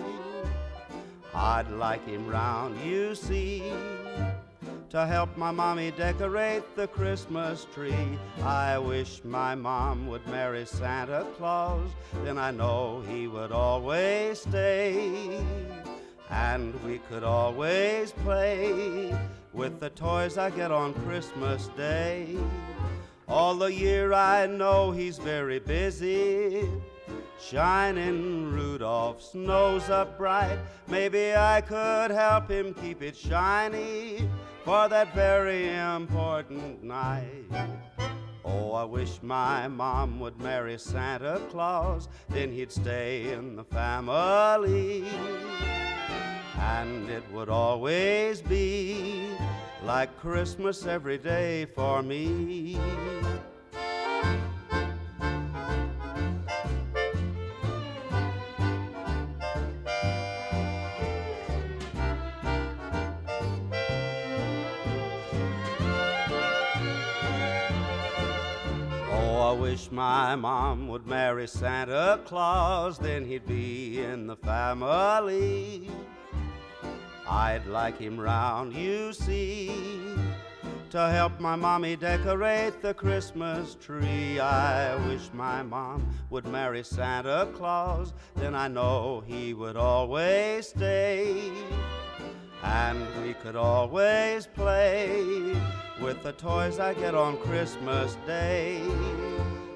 I'd 1.34 1.70
like 1.72 2.06
him 2.06 2.28
round, 2.28 2.80
you 2.80 3.14
see 3.16 3.72
to 4.90 5.06
help 5.06 5.36
my 5.36 5.52
mommy 5.52 5.92
decorate 5.92 6.64
the 6.74 6.88
Christmas 6.88 7.64
tree. 7.72 8.18
I 8.42 8.76
wish 8.76 9.22
my 9.22 9.54
mom 9.54 10.08
would 10.08 10.26
marry 10.26 10.66
Santa 10.66 11.24
Claus, 11.36 11.88
then 12.24 12.36
I 12.36 12.50
know 12.50 13.04
he 13.08 13.28
would 13.28 13.52
always 13.52 14.40
stay. 14.40 15.40
And 16.28 16.74
we 16.82 16.98
could 16.98 17.22
always 17.22 18.10
play 18.10 19.16
with 19.52 19.78
the 19.78 19.90
toys 19.90 20.36
I 20.36 20.50
get 20.50 20.72
on 20.72 20.92
Christmas 20.94 21.68
Day. 21.76 22.36
All 23.28 23.54
the 23.54 23.72
year 23.72 24.12
I 24.12 24.46
know 24.46 24.90
he's 24.90 25.18
very 25.18 25.60
busy. 25.60 26.68
Shining 27.40 28.50
Rudolph's 28.50 29.34
nose 29.34 29.88
up 29.88 30.18
bright. 30.18 30.58
Maybe 30.88 31.34
I 31.34 31.60
could 31.60 32.10
help 32.10 32.50
him 32.50 32.74
keep 32.74 33.02
it 33.02 33.16
shiny 33.16 34.28
for 34.64 34.88
that 34.88 35.14
very 35.14 35.68
important 35.68 36.82
night. 36.82 37.44
Oh, 38.44 38.72
I 38.72 38.84
wish 38.84 39.22
my 39.22 39.68
mom 39.68 40.18
would 40.20 40.40
marry 40.40 40.78
Santa 40.78 41.40
Claus, 41.50 42.08
then 42.28 42.52
he'd 42.52 42.72
stay 42.72 43.32
in 43.32 43.56
the 43.56 43.64
family. 43.64 45.04
And 46.58 47.08
it 47.08 47.22
would 47.32 47.48
always 47.48 48.42
be 48.42 49.30
like 49.84 50.16
Christmas 50.18 50.86
every 50.86 51.18
day 51.18 51.66
for 51.74 52.02
me. 52.02 52.78
Wish 69.52 69.90
my 69.90 70.36
mom 70.36 70.88
would 70.88 71.06
marry 71.06 71.46
Santa 71.46 72.20
Claus, 72.24 72.98
then 72.98 73.24
he'd 73.24 73.46
be 73.46 74.02
in 74.02 74.26
the 74.26 74.36
family. 74.36 75.88
I'd 77.28 77.66
like 77.66 77.98
him 77.98 78.18
round, 78.18 78.72
you 78.74 79.12
see, 79.12 79.72
to 80.90 81.08
help 81.08 81.38
my 81.38 81.56
mommy 81.56 81.96
decorate 81.96 82.82
the 82.82 82.92
Christmas 82.92 83.76
tree. 83.80 84.40
I 84.40 84.96
wish 85.06 85.30
my 85.32 85.62
mom 85.62 86.06
would 86.30 86.46
marry 86.46 86.82
Santa 86.82 87.48
Claus, 87.54 88.12
then 88.36 88.54
I 88.54 88.68
know 88.68 89.22
he 89.26 89.54
would 89.54 89.76
always 89.76 90.68
stay. 90.68 91.52
And 92.62 93.06
we 93.22 93.34
could 93.34 93.56
always 93.56 94.46
play 94.46 95.56
with 96.00 96.22
the 96.22 96.32
toys 96.32 96.78
I 96.78 96.94
get 96.94 97.14
on 97.14 97.36
Christmas 97.38 98.16
Day. 98.26 98.82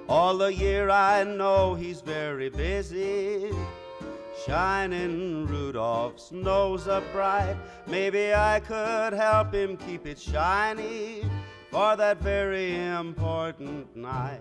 All 0.08 0.36
the 0.36 0.52
year 0.52 0.90
I 0.90 1.24
know 1.24 1.74
he's 1.74 2.00
very 2.00 2.50
busy. 2.50 3.50
Shining 4.46 5.46
Rudolph's 5.46 6.30
nose 6.32 6.88
up 6.88 7.04
bright. 7.12 7.56
Maybe 7.86 8.34
I 8.34 8.60
could 8.60 9.12
help 9.14 9.54
him 9.54 9.76
keep 9.76 10.06
it 10.06 10.18
shiny 10.18 11.22
for 11.74 11.96
that 11.96 12.22
very 12.22 12.76
important 12.76 13.96
night. 13.96 14.38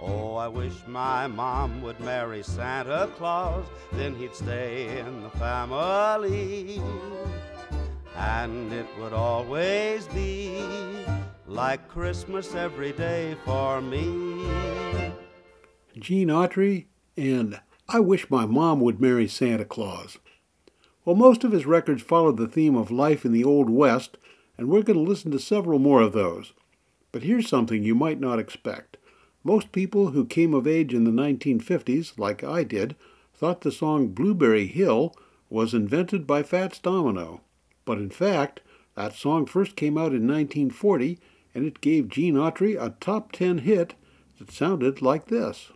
Oh, 0.00 0.36
I 0.36 0.48
wish 0.48 0.72
my 0.86 1.26
mom 1.26 1.82
would 1.82 2.00
marry 2.00 2.42
Santa 2.42 3.10
Claus, 3.18 3.66
then 3.92 4.14
he'd 4.14 4.34
stay 4.34 5.00
in 5.00 5.22
the 5.22 5.28
family. 5.28 6.80
And 8.16 8.72
it 8.72 8.86
would 8.98 9.12
always 9.12 10.06
be 10.06 10.64
like 11.46 11.86
Christmas 11.88 12.54
every 12.54 12.92
day 12.92 13.36
for 13.44 13.82
me. 13.82 14.48
Gene 15.98 16.28
Autry 16.28 16.86
and 17.18 17.60
I 17.86 18.00
Wish 18.00 18.30
My 18.30 18.46
Mom 18.46 18.80
Would 18.80 18.98
Marry 18.98 19.28
Santa 19.28 19.66
Claus. 19.66 20.16
Well, 21.04 21.16
most 21.16 21.44
of 21.44 21.52
his 21.52 21.66
records 21.66 22.02
followed 22.02 22.38
the 22.38 22.48
theme 22.48 22.76
of 22.76 22.90
life 22.90 23.26
in 23.26 23.32
the 23.32 23.44
Old 23.44 23.68
West, 23.68 24.16
and 24.56 24.68
we're 24.68 24.82
going 24.82 24.98
to 25.02 25.10
listen 25.10 25.30
to 25.32 25.38
several 25.38 25.78
more 25.78 26.00
of 26.00 26.12
those. 26.12 26.52
But 27.12 27.22
here's 27.22 27.48
something 27.48 27.82
you 27.82 27.94
might 27.94 28.20
not 28.20 28.38
expect. 28.38 28.96
Most 29.42 29.72
people 29.72 30.08
who 30.08 30.24
came 30.24 30.54
of 30.54 30.66
age 30.66 30.94
in 30.94 31.04
the 31.04 31.10
1950s, 31.10 32.18
like 32.18 32.42
I 32.42 32.64
did, 32.64 32.96
thought 33.34 33.60
the 33.60 33.72
song 33.72 34.08
Blueberry 34.08 34.66
Hill 34.66 35.14
was 35.50 35.74
invented 35.74 36.26
by 36.26 36.42
Fats 36.42 36.78
Domino. 36.78 37.42
But 37.84 37.98
in 37.98 38.10
fact, 38.10 38.60
that 38.96 39.14
song 39.14 39.46
first 39.46 39.76
came 39.76 39.98
out 39.98 40.12
in 40.12 40.26
1940, 40.26 41.18
and 41.54 41.66
it 41.66 41.80
gave 41.80 42.08
Gene 42.08 42.34
Autry 42.34 42.80
a 42.80 42.96
top 43.00 43.32
10 43.32 43.58
hit 43.58 43.94
that 44.38 44.50
sounded 44.50 45.02
like 45.02 45.26
this. 45.26 45.70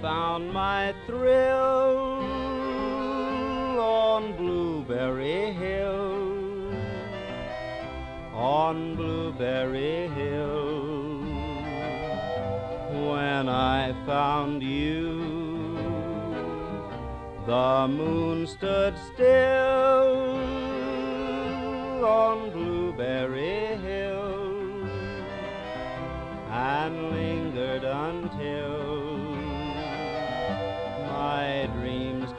Found 0.00 0.50
my 0.50 0.94
thrill 1.06 2.22
on 3.78 4.34
Blueberry 4.36 5.52
Hill, 5.52 6.72
on 8.32 8.96
Blueberry 8.96 10.08
Hill, 10.08 11.18
when 13.08 13.48
I 13.48 13.94
found 14.06 14.62
you. 14.62 15.20
The 17.46 17.88
moon 17.88 18.46
stood 18.46 18.94
still 19.12 20.39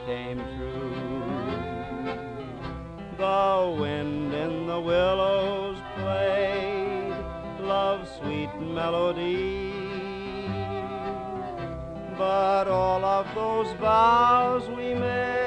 came 0.06 0.38
true. 0.56 1.22
The 3.18 3.76
wind 3.78 4.34
in 4.34 4.66
the 4.66 4.80
willows 4.80 5.78
played 5.96 7.14
love's 7.60 8.10
sweet 8.18 8.50
melody. 8.60 9.72
But 12.18 12.68
all 12.68 13.04
of 13.04 13.26
those 13.34 13.72
vows 13.74 14.68
we 14.68 14.94
made 14.94 15.41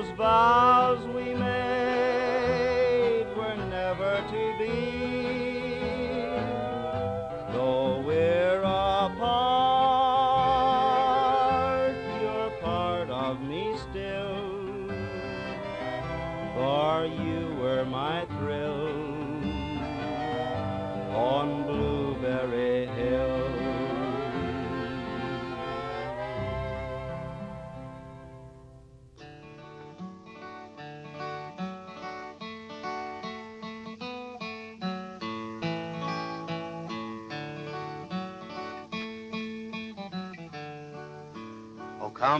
those 0.00 0.10
vows 0.16 1.06
we 1.08 1.34
made 1.34 1.79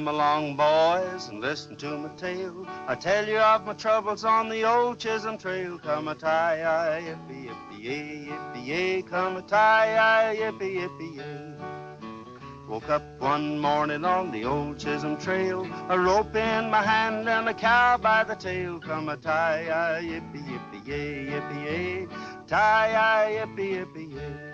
come 0.01 0.15
along, 0.15 0.57
boys, 0.57 1.29
and 1.29 1.43
listen 1.43 1.77
to 1.77 1.99
my 1.99 2.09
tale. 2.17 2.67
I 2.87 2.95
tell 2.95 3.29
you 3.29 3.37
of 3.37 3.67
my 3.67 3.75
troubles 3.75 4.25
on 4.25 4.49
the 4.49 4.65
old 4.65 4.99
Chisholm 4.99 5.37
Trail. 5.37 5.79
Come 5.79 6.09
a 6.09 6.15
tie, 6.15 7.03
yippee, 7.05 7.51
yippee, 7.51 7.83
yay, 7.85 8.29
yippee, 8.31 8.67
yay. 8.67 9.03
Come 9.03 9.37
a 9.37 9.43
tie, 9.43 10.35
yippee, 10.41 10.77
yippee, 10.79 11.17
yay. 11.17 11.55
Woke 12.67 12.89
up 12.89 13.03
one 13.19 13.59
morning 13.59 14.07
on 14.07 14.31
the 14.31 14.47
old 14.47 14.79
Chisholm 14.79 15.19
Trail, 15.19 15.69
a 15.91 16.01
rope 16.01 16.35
in 16.35 16.71
my 16.71 16.83
hand 16.83 17.29
and 17.29 17.47
a 17.51 17.53
cow 17.53 17.99
by 17.99 18.25
the 18.25 18.37
tail. 18.37 18.81
Come 18.81 19.11
a 19.11 19.19
tie, 19.19 19.67
yippee, 20.03 20.49
yippee, 20.49 20.87
yay, 20.87 21.27
yippee, 21.27 21.65
yay. 21.67 22.07
Tie, 22.47 23.37
yippee, 23.39 23.85
yippee, 23.85 24.15
yay. 24.15 24.50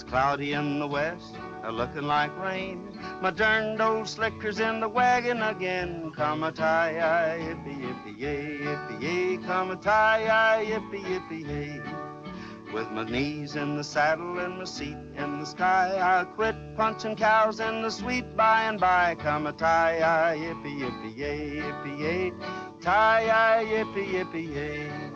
It's 0.00 0.08
cloudy 0.08 0.54
in 0.54 0.78
the 0.78 0.86
west, 0.86 1.36
a 1.62 1.70
looking 1.70 2.04
like 2.04 2.34
rain. 2.38 2.98
My 3.20 3.30
derned 3.30 3.82
old 3.82 4.08
slicker's 4.08 4.58
in 4.58 4.80
the 4.80 4.88
wagon 4.88 5.42
again. 5.42 6.10
Come 6.16 6.42
a 6.42 6.50
tie, 6.50 6.94
yippee, 7.38 7.82
yippee, 7.82 8.18
yay, 8.18 8.58
yippee, 8.62 9.02
yay. 9.02 9.36
Come 9.36 9.72
a 9.72 9.76
tie, 9.76 10.64
yippee, 10.64 11.04
yippee. 11.04 12.72
With 12.72 12.90
my 12.92 13.04
knees 13.04 13.56
in 13.56 13.76
the 13.76 13.84
saddle 13.84 14.38
and 14.38 14.56
my 14.56 14.64
seat 14.64 14.96
in 15.18 15.38
the 15.38 15.44
sky, 15.44 15.98
I'll 15.98 16.24
quit 16.24 16.56
punching 16.76 17.16
cows 17.16 17.60
in 17.60 17.82
the 17.82 17.90
sweet 17.90 18.34
by 18.38 18.62
and 18.62 18.80
by. 18.80 19.16
Come 19.16 19.46
a 19.48 19.52
tie, 19.52 19.98
yippee, 20.34 20.80
yippee, 20.80 21.14
yay, 21.14 21.60
yippee, 21.60 22.00
yay. 22.00 22.32
Tie, 22.80 23.66
yippee, 23.66 24.14
yippee, 24.14 24.54
yay. 24.54 25.10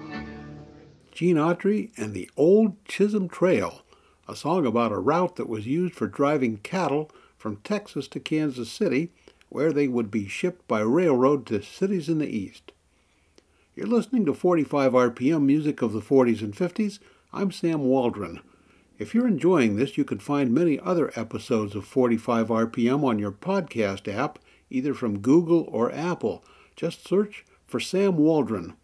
Gene 1.11 1.37
Autry 1.37 1.91
and 1.97 2.12
the 2.12 2.28
Old 2.37 2.85
Chisholm 2.85 3.28
Trail, 3.28 3.84
a 4.29 4.37
song 4.37 4.66
about 4.66 4.93
a 4.93 4.99
route 4.99 5.37
that 5.37 5.49
was 5.49 5.66
used 5.66 5.95
for 5.95 6.07
driving 6.07 6.59
cattle 6.59 7.11
from 7.37 7.57
Texas 7.57 8.09
to 8.09 8.20
Kansas 8.20 8.70
City 8.70 9.11
where 9.55 9.72
they 9.72 9.87
would 9.87 10.11
be 10.11 10.27
shipped 10.27 10.66
by 10.66 10.81
railroad 10.81 11.47
to 11.47 11.62
cities 11.62 12.09
in 12.09 12.18
the 12.18 12.27
East. 12.27 12.72
You're 13.77 13.87
listening 13.87 14.25
to 14.27 14.35
45 14.35 14.93
RPM 14.93 15.43
music 15.43 15.81
of 15.81 15.93
the 15.93 16.01
40s 16.01 16.43
and 16.43 16.55
50s. 16.55 16.99
I'm 17.33 17.53
Sam 17.53 17.85
Waldron. 17.85 18.41
If 18.99 19.14
you're 19.14 19.29
enjoying 19.29 19.77
this, 19.77 19.97
you 19.97 20.05
can 20.05 20.18
find 20.18 20.53
many 20.53 20.81
other 20.81 21.12
episodes 21.14 21.77
of 21.77 21.85
45 21.85 22.49
RPM 22.49 23.05
on 23.05 23.20
your 23.20 23.31
podcast 23.31 24.12
app, 24.12 24.41
either 24.70 24.93
from 24.93 25.20
Google 25.20 25.68
or 25.70 25.93
Apple. 25.93 26.45
Just 26.75 27.07
search 27.07 27.45
for 27.64 27.79
Sam 27.79 28.16
Waldron. 28.16 28.75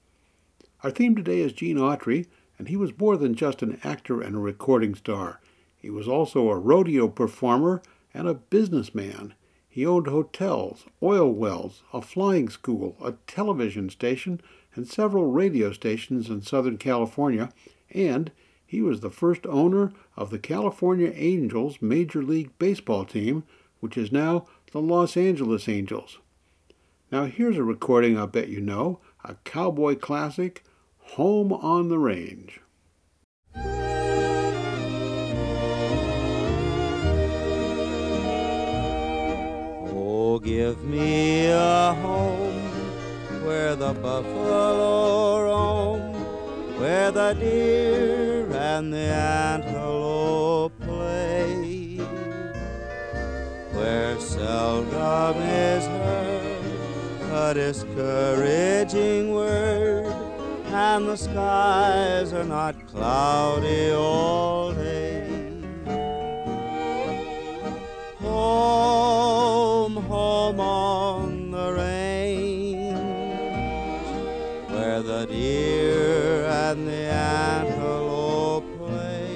Our 0.84 0.92
theme 0.92 1.16
today 1.16 1.40
is 1.40 1.52
Gene 1.52 1.78
Autry, 1.78 2.26
and 2.60 2.68
he 2.68 2.76
was 2.76 2.98
more 2.98 3.16
than 3.16 3.34
just 3.34 3.62
an 3.62 3.80
actor 3.82 4.20
and 4.20 4.36
a 4.36 4.38
recording 4.38 4.94
star. 4.94 5.40
He 5.78 5.88
was 5.88 6.06
also 6.06 6.50
a 6.50 6.58
rodeo 6.58 7.08
performer 7.08 7.80
and 8.12 8.28
a 8.28 8.34
businessman. 8.34 9.32
He 9.66 9.86
owned 9.86 10.06
hotels, 10.06 10.84
oil 11.02 11.32
wells, 11.32 11.82
a 11.94 12.02
flying 12.02 12.50
school, 12.50 12.98
a 13.02 13.14
television 13.26 13.88
station, 13.88 14.42
and 14.74 14.86
several 14.86 15.30
radio 15.30 15.72
stations 15.72 16.28
in 16.28 16.42
Southern 16.42 16.76
California, 16.76 17.50
and 17.92 18.30
he 18.66 18.82
was 18.82 19.00
the 19.00 19.08
first 19.08 19.46
owner 19.46 19.90
of 20.14 20.28
the 20.28 20.38
California 20.38 21.14
Angels 21.14 21.78
Major 21.80 22.22
League 22.22 22.50
Baseball 22.58 23.06
team, 23.06 23.44
which 23.80 23.96
is 23.96 24.12
now 24.12 24.44
the 24.72 24.82
Los 24.82 25.16
Angeles 25.16 25.66
Angels. 25.66 26.18
Now, 27.10 27.24
here's 27.24 27.56
a 27.56 27.64
recording 27.64 28.18
I 28.18 28.26
bet 28.26 28.50
you 28.50 28.60
know 28.60 29.00
a 29.24 29.36
cowboy 29.44 29.96
classic, 29.96 30.62
Home 31.14 31.52
on 31.52 31.88
the 31.88 31.98
Range. 31.98 32.60
Oh, 39.92 40.38
give 40.38 40.84
me 40.84 41.46
a 41.46 41.94
home 42.00 42.62
where 43.44 43.74
the 43.74 43.92
buffalo 43.94 45.42
roam, 45.42 46.00
where 46.78 47.10
the 47.10 47.34
deer 47.34 48.48
and 48.52 48.92
the 48.92 48.98
antelope 48.98 50.78
play, 50.80 51.96
where 53.72 54.16
seldom 54.20 55.42
is 55.42 55.84
heard 55.86 56.50
a 57.32 57.54
discouraging 57.54 59.32
word, 59.32 60.19
and 60.80 61.08
the 61.08 61.16
skies 61.16 62.32
are 62.32 62.44
not 62.44 62.74
cloudy 62.86 63.90
all 63.90 64.72
day. 64.72 65.28
Home, 68.20 69.96
home 69.96 70.58
on 70.58 71.50
the 71.50 71.72
range, 71.72 72.96
where 74.70 75.02
the 75.02 75.26
deer 75.26 76.46
and 76.46 76.88
the 76.88 77.04
antelope 77.12 78.64
play, 78.78 79.34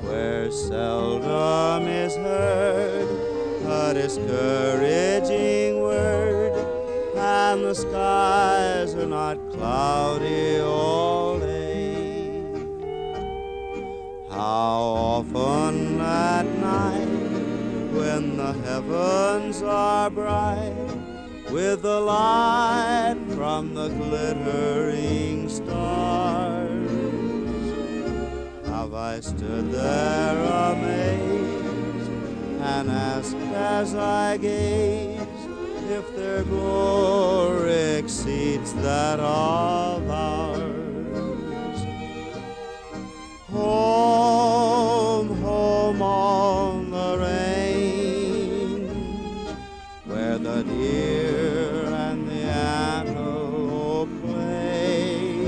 where 0.00 0.50
seldom 0.50 1.86
is 1.86 2.16
heard 2.16 3.08
a 3.64 3.94
discouraging 3.94 5.37
the 7.68 7.74
skies 7.74 8.94
are 8.94 9.04
not 9.04 9.36
cloudy 9.50 10.58
all 10.58 11.38
day. 11.38 12.42
How 14.30 14.80
often 15.20 16.00
at 16.00 16.46
night, 16.46 17.04
when 17.92 18.38
the 18.38 18.54
heavens 18.64 19.60
are 19.62 20.08
bright, 20.08 20.72
with 21.50 21.82
the 21.82 22.00
light 22.00 23.18
from 23.34 23.74
the 23.74 23.88
glittering 23.88 25.50
stars, 25.50 26.90
have 28.64 28.94
I 28.94 29.20
stood 29.20 29.70
there 29.72 30.38
amazed 30.72 32.10
and 32.62 32.90
asked 32.90 33.36
as 33.52 33.94
I 33.94 34.38
gazed 34.38 35.17
if 35.90 36.14
their 36.14 36.44
glory 36.44 37.96
exceeds 37.96 38.74
that 38.74 39.18
of 39.20 40.10
ours. 40.10 41.80
Home, 43.50 45.28
home 45.40 46.02
on 46.02 46.90
the 46.90 47.18
range, 47.18 48.90
where 50.04 50.38
the 50.38 50.62
deer 50.64 51.86
and 51.86 52.28
the 52.28 52.42
antelope 52.42 54.10
play, 54.22 55.46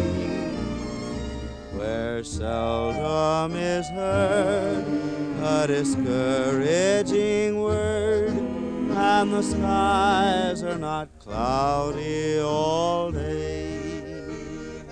where 1.77 2.25
seldom 2.25 3.55
is 3.57 3.87
heard 3.91 5.11
a 5.43 5.67
discouraging 5.67 7.60
and 9.21 9.33
the 9.35 9.43
skies 9.43 10.63
are 10.63 10.79
not 10.79 11.11
cloudy 11.19 12.41
all 12.41 13.13
day. 13.13 14.83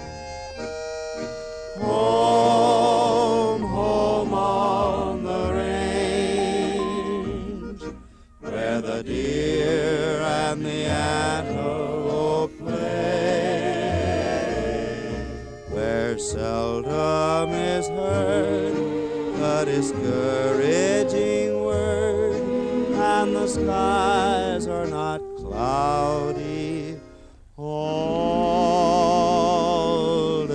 Home, 1.78 3.62
home 3.62 4.34
on 4.34 5.24
the 5.24 5.52
range, 6.74 7.82
where 8.40 8.82
the 8.82 9.02
deer 9.02 10.20
and 10.20 10.62
the 10.62 10.84
antelope 10.84 12.52
play, 12.58 13.94
where 15.70 16.18
seldom 16.18 17.48
is 17.54 17.88
heard 17.88 18.76
a 19.40 19.64
discouraging 19.64 21.47
and 23.28 23.36
the 23.36 23.46
skies 23.46 24.66
are 24.66 24.86
not 24.86 25.20
cloudy 25.36 26.98
all 27.58 28.46
day. 30.46 30.54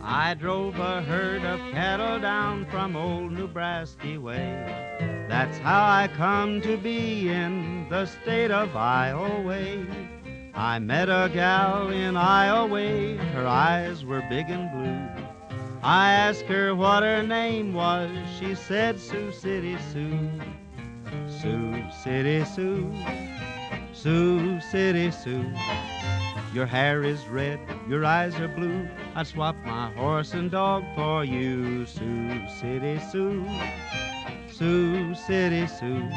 I 0.00 0.34
drove 0.34 0.78
a 0.78 1.02
herd 1.02 1.44
of 1.44 1.58
cattle 1.72 2.20
down 2.20 2.66
from 2.66 2.94
old 2.94 3.32
Nebraska 3.32 4.20
way. 4.20 4.75
That's 5.28 5.58
how 5.58 5.84
I 5.84 6.08
come 6.16 6.60
to 6.62 6.76
be 6.76 7.28
in 7.28 7.88
the 7.90 8.06
state 8.06 8.50
of 8.50 8.76
Iowa. 8.76 9.84
I 10.54 10.78
met 10.78 11.08
a 11.08 11.28
gal 11.32 11.90
in 11.90 12.16
Iowa, 12.16 13.16
her 13.34 13.46
eyes 13.46 14.04
were 14.04 14.22
big 14.30 14.48
and 14.50 14.70
blue. 14.70 15.26
I 15.82 16.12
asked 16.12 16.46
her 16.46 16.74
what 16.74 17.02
her 17.02 17.22
name 17.22 17.74
was, 17.74 18.10
she 18.38 18.54
said 18.54 19.00
Sioux 19.00 19.32
City 19.32 19.76
Sue. 19.92 20.30
Sioux 21.28 21.82
City 22.02 22.44
Sue, 22.44 22.92
Sioux 23.92 24.60
City 24.60 25.10
Sue. 25.10 25.52
Your 26.54 26.66
hair 26.66 27.02
is 27.02 27.26
red, 27.26 27.58
your 27.88 28.04
eyes 28.04 28.34
are 28.40 28.48
blue. 28.48 28.88
I'd 29.14 29.26
swap 29.26 29.56
my 29.64 29.92
horse 29.92 30.32
and 30.32 30.50
dog 30.50 30.84
for 30.94 31.24
you, 31.24 31.84
Sioux 31.84 32.48
City 32.60 32.98
Sue, 33.10 33.44
Sioux 34.56 35.14
City 35.14 35.66
Sue. 35.66 36.08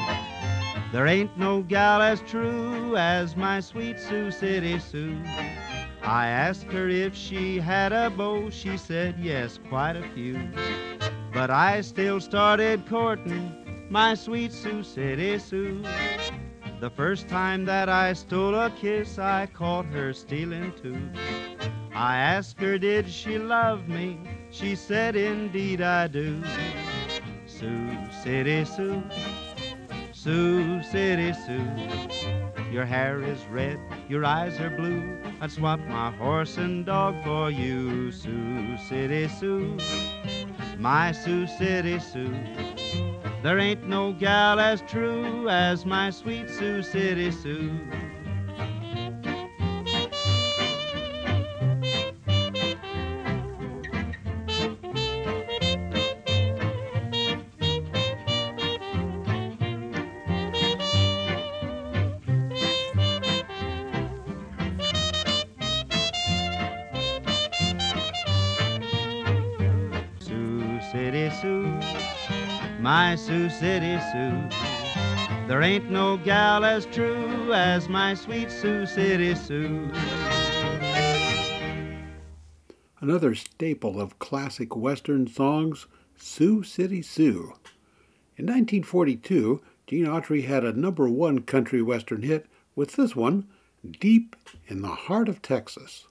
There 0.94 1.08
ain't 1.08 1.38
no 1.38 1.62
gal 1.62 2.02
as 2.02 2.22
true 2.22 2.96
as 2.96 3.36
my 3.36 3.60
sweet 3.60 4.00
Sioux 4.00 4.32
City 4.32 4.80
Sue. 4.80 5.22
I 6.02 6.28
asked 6.28 6.72
her 6.72 6.88
if 6.88 7.14
she 7.14 7.60
had 7.60 7.92
a 7.92 8.10
beau, 8.10 8.50
she 8.50 8.78
said 8.78 9.20
yes, 9.20 9.60
quite 9.68 9.98
a 9.98 10.08
few. 10.14 10.40
But 11.34 11.50
I 11.50 11.82
still 11.82 12.22
started 12.22 12.88
courting 12.88 13.88
my 13.90 14.16
sweet 14.16 14.54
Sioux 14.54 14.84
City 14.84 15.38
Sue. 15.38 15.84
The 16.80 16.90
first 16.90 17.28
time 17.28 17.66
that 17.66 17.90
I 17.90 18.14
stole 18.14 18.56
a 18.56 18.70
kiss, 18.70 19.20
I 19.20 19.48
caught 19.48 19.88
her 19.88 20.14
stealing 20.14 20.72
too. 20.82 21.10
I 21.94 22.16
asked 22.16 22.62
her, 22.62 22.78
did 22.78 23.10
she 23.10 23.38
love 23.38 23.90
me? 23.90 24.18
She 24.50 24.76
said, 24.78 25.18
indeed 25.18 25.82
I 25.82 26.08
do. 26.08 26.42
Sioux 27.60 27.90
City 28.24 28.64
Sue, 28.64 29.04
Sioux 30.14 30.82
City 30.82 31.34
Sue. 31.34 31.68
Your 32.72 32.86
hair 32.86 33.22
is 33.22 33.46
red, 33.48 33.78
your 34.08 34.24
eyes 34.24 34.58
are 34.62 34.70
blue. 34.70 35.20
I'd 35.42 35.52
swap 35.52 35.82
my 35.82 36.10
horse 36.12 36.56
and 36.56 36.86
dog 36.86 37.22
for 37.22 37.52
you, 37.52 38.14
Sioux 38.14 38.78
City 38.88 39.28
Sue, 39.28 39.78
my 40.78 41.12
Sioux 41.12 41.48
City 41.48 42.00
Sue. 42.00 42.34
There 43.44 43.60
ain't 43.60 43.90
no 43.90 44.14
gal 44.14 44.58
as 44.58 44.82
true 44.84 45.50
as 45.50 45.86
my 45.86 46.12
sweet 46.12 46.50
Sioux 46.50 46.82
City 46.82 47.30
Sue. 47.30 47.78
Sioux 73.30 73.50
City 73.52 74.00
Sue. 74.12 74.50
There 75.48 75.62
ain't 75.62 75.92
no 75.92 76.18
gal 76.18 76.66
as 76.66 76.88
true 76.88 77.54
as 77.54 77.88
my 77.88 78.16
sweet 78.16 78.50
Sioux 78.50 78.88
City 78.88 79.36
Sue. 79.36 79.88
Another 83.00 83.36
staple 83.36 84.02
of 84.02 84.18
classic 84.18 84.76
Western 84.76 85.28
songs, 85.28 85.86
Sioux 86.18 86.64
City 86.64 87.04
Sue. 87.04 87.54
In 88.36 88.48
1942, 88.48 89.62
Gene 89.86 90.06
Autry 90.08 90.46
had 90.46 90.66
a 90.66 90.74
number 90.74 91.08
one 91.08 91.44
country 91.44 91.84
western 91.84 92.24
hit 92.24 92.48
with 92.76 92.94
this 92.94 93.16
one, 93.16 93.48
Deep 93.88 94.36
in 94.66 94.82
the 94.82 94.88
Heart 94.88 95.30
of 95.30 95.44
Texas. 95.44 96.08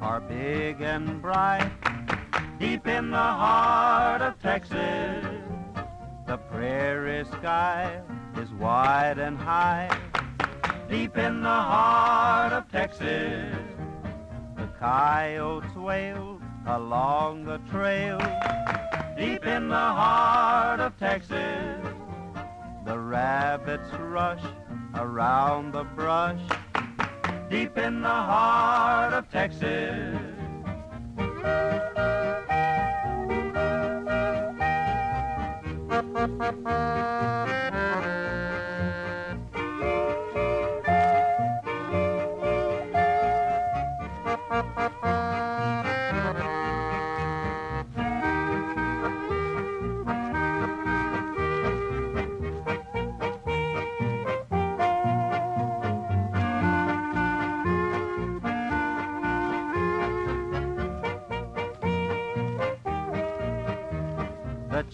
Are 0.00 0.20
big 0.20 0.80
and 0.80 1.20
bright, 1.20 1.70
deep 2.58 2.86
in 2.86 3.10
the 3.10 3.16
heart 3.16 4.22
of 4.22 4.40
Texas. 4.40 5.24
The 6.26 6.36
prairie 6.36 7.24
sky 7.24 8.00
is 8.36 8.50
wide 8.52 9.18
and 9.18 9.36
high, 9.36 9.90
deep 10.88 11.16
in 11.16 11.42
the 11.42 11.48
heart 11.48 12.52
of 12.52 12.70
Texas. 12.70 13.54
The 14.56 14.68
coyotes 14.78 15.74
wail 15.74 16.40
along 16.66 17.44
the 17.44 17.58
trail, 17.70 18.18
deep 19.18 19.44
in 19.44 19.68
the 19.68 19.74
heart 19.74 20.80
of 20.80 20.96
Texas. 20.98 21.80
The 22.84 22.98
rabbits 22.98 23.92
rush 23.94 24.44
around 24.94 25.72
the 25.72 25.84
brush, 25.84 26.40
deep 27.52 27.76
in 27.76 28.00
the 28.00 28.08
heart 28.08 29.12
of 29.12 29.30
Texas. 29.30 30.18
The 35.90 37.21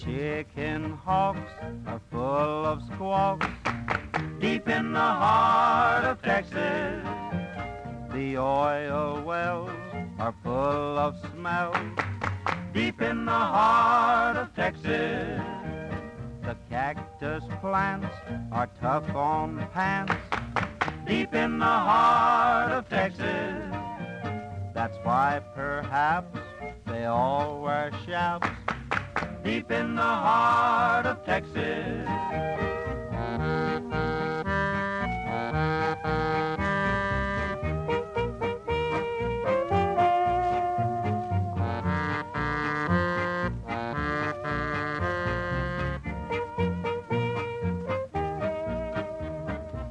chicken 0.08 0.92
hawks 1.04 1.52
are 1.86 2.00
full 2.10 2.64
of 2.64 2.82
squawks 2.94 3.46
deep 4.40 4.66
in 4.66 4.92
the 4.92 4.98
heart 4.98 6.04
of 6.04 6.22
Texas. 6.22 7.04
The 8.12 8.38
oil 8.38 9.22
wells 9.22 9.70
are 10.18 10.34
full 10.42 10.98
of 10.98 11.14
smell 11.34 11.74
deep 12.72 13.02
in 13.02 13.26
the 13.26 13.32
heart 13.32 14.36
of 14.36 14.54
Texas. 14.54 15.42
The 16.42 16.56
cactus 16.70 17.44
plants 17.60 18.14
are 18.50 18.70
tough 18.80 19.14
on 19.14 19.68
pants 19.74 20.14
deep 21.06 21.34
in 21.34 21.58
the 21.58 21.66
heart 21.66 22.72
of 22.72 22.88
Texas. 22.88 23.62
That's 24.72 24.96
why 25.02 25.42
perhaps 25.54 26.38
they 26.86 27.04
all 27.04 27.60
wear 27.60 27.90
chaps 28.06 28.48
deep 29.48 29.70
in 29.70 29.94
the 29.94 30.02
heart 30.02 31.06
of 31.06 31.24
Texas. 31.24 32.06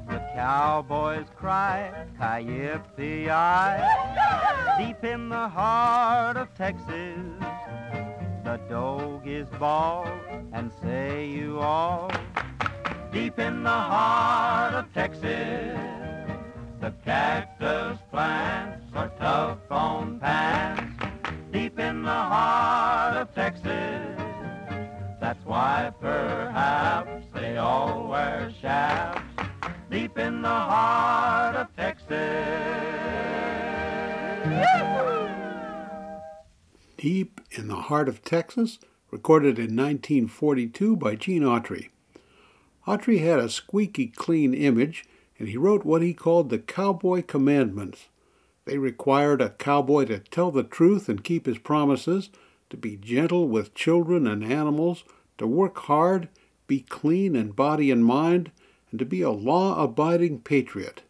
The 0.08 0.20
cowboys 0.36 1.26
cry, 1.36 1.92
Ki-yip-the-eye, 2.20 3.82
deep 4.78 5.04
in 5.04 5.30
the 5.30 5.50
heart 5.50 6.38
of 6.38 6.54
Texas. 6.54 7.57
The 8.48 8.62
dog 8.70 9.28
is 9.28 9.46
bawl 9.60 10.08
and 10.54 10.72
say 10.82 11.28
you 11.28 11.60
all, 11.60 12.10
deep 13.12 13.40
in 13.40 13.64
the 13.64 13.70
heart 13.70 14.74
of 14.74 14.94
Texas. 14.94 15.78
The 16.80 16.94
cactus 17.04 18.00
plants 18.10 18.86
are 18.96 19.12
tough 19.20 19.70
on 19.70 20.22
pants, 20.22 21.06
deep 21.52 21.78
in 21.78 22.04
the 22.04 22.10
heart 22.10 23.18
of 23.18 23.36
Texas. 23.36 24.18
That's 25.20 25.44
why 25.44 25.92
perhaps 26.00 27.26
they 27.34 27.58
all 27.58 28.08
wear 28.08 28.54
chaps, 28.62 29.24
deep 29.92 30.18
in 30.18 30.42
the 30.42 30.48
heart 30.48 31.58
of 31.58 31.68
Texas. 31.76 33.07
Deep 36.98 37.42
in 37.52 37.68
the 37.68 37.76
Heart 37.76 38.10
of 38.10 38.24
Texas, 38.24 38.80
recorded 39.12 39.60
in 39.60 39.76
1942 39.76 40.96
by 40.96 41.16
Gene 41.16 41.44
Autry. 41.44 41.90
Autry 42.88 43.20
had 43.20 43.38
a 43.38 43.50
squeaky 43.50 44.08
clean 44.08 44.56
image, 44.56 45.06
and 45.38 45.48
he 45.48 45.58
wrote 45.58 45.86
what 45.86 46.02
he 46.02 46.16
called 46.16 46.50
the 46.50 46.58
Cowboy 46.58 47.22
Commandments. 47.22 48.08
They 48.66 48.80
required 48.80 49.42
a 49.42 49.52
cowboy 49.52 50.06
to 50.06 50.18
tell 50.18 50.50
the 50.50 50.64
truth 50.64 51.08
and 51.08 51.24
keep 51.24 51.46
his 51.46 51.60
promises, 51.60 52.32
to 52.72 52.78
be 52.78 52.98
gentle 52.98 53.48
with 53.48 53.76
children 53.76 54.26
and 54.26 54.44
animals, 54.44 55.04
to 55.38 55.46
work 55.46 55.78
hard, 55.78 56.30
be 56.66 56.80
clean 56.80 57.36
in 57.36 57.52
body 57.52 57.92
and 57.92 58.04
mind, 58.04 58.50
and 58.90 58.98
to 58.98 59.06
be 59.06 59.22
a 59.22 59.30
law 59.30 59.84
abiding 59.84 60.40
patriot. 60.40 61.04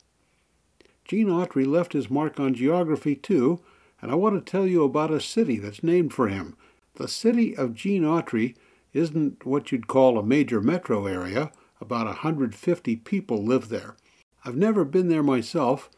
Gene 1.06 1.28
Autry 1.28 1.66
left 1.66 1.94
his 1.94 2.10
mark 2.10 2.42
on 2.42 2.54
geography 2.54 3.16
too, 3.16 3.62
and 4.02 4.12
I 4.12 4.16
want 4.16 4.44
to 4.44 4.52
tell 4.52 4.68
you 4.68 4.84
about 4.84 5.12
a 5.12 5.20
city 5.20 5.58
that's 5.58 5.84
named 5.84 6.14
for 6.14 6.28
him. 6.28 6.56
The 6.96 7.08
city 7.08 7.56
of 7.56 7.74
Gene 7.74 8.04
Autry 8.04 8.56
isn't 8.94 9.46
what 9.46 9.72
you'd 9.72 9.88
call 9.88 10.18
a 10.18 10.24
major 10.24 10.62
metro 10.62 11.06
area. 11.06 11.52
About 11.80 12.08
150 12.08 12.96
people 12.98 13.44
live 13.44 13.70
there. 13.70 13.96
I've 14.44 14.56
never 14.56 14.84
been 14.84 15.10
there 15.10 15.24
myself, 15.24 15.90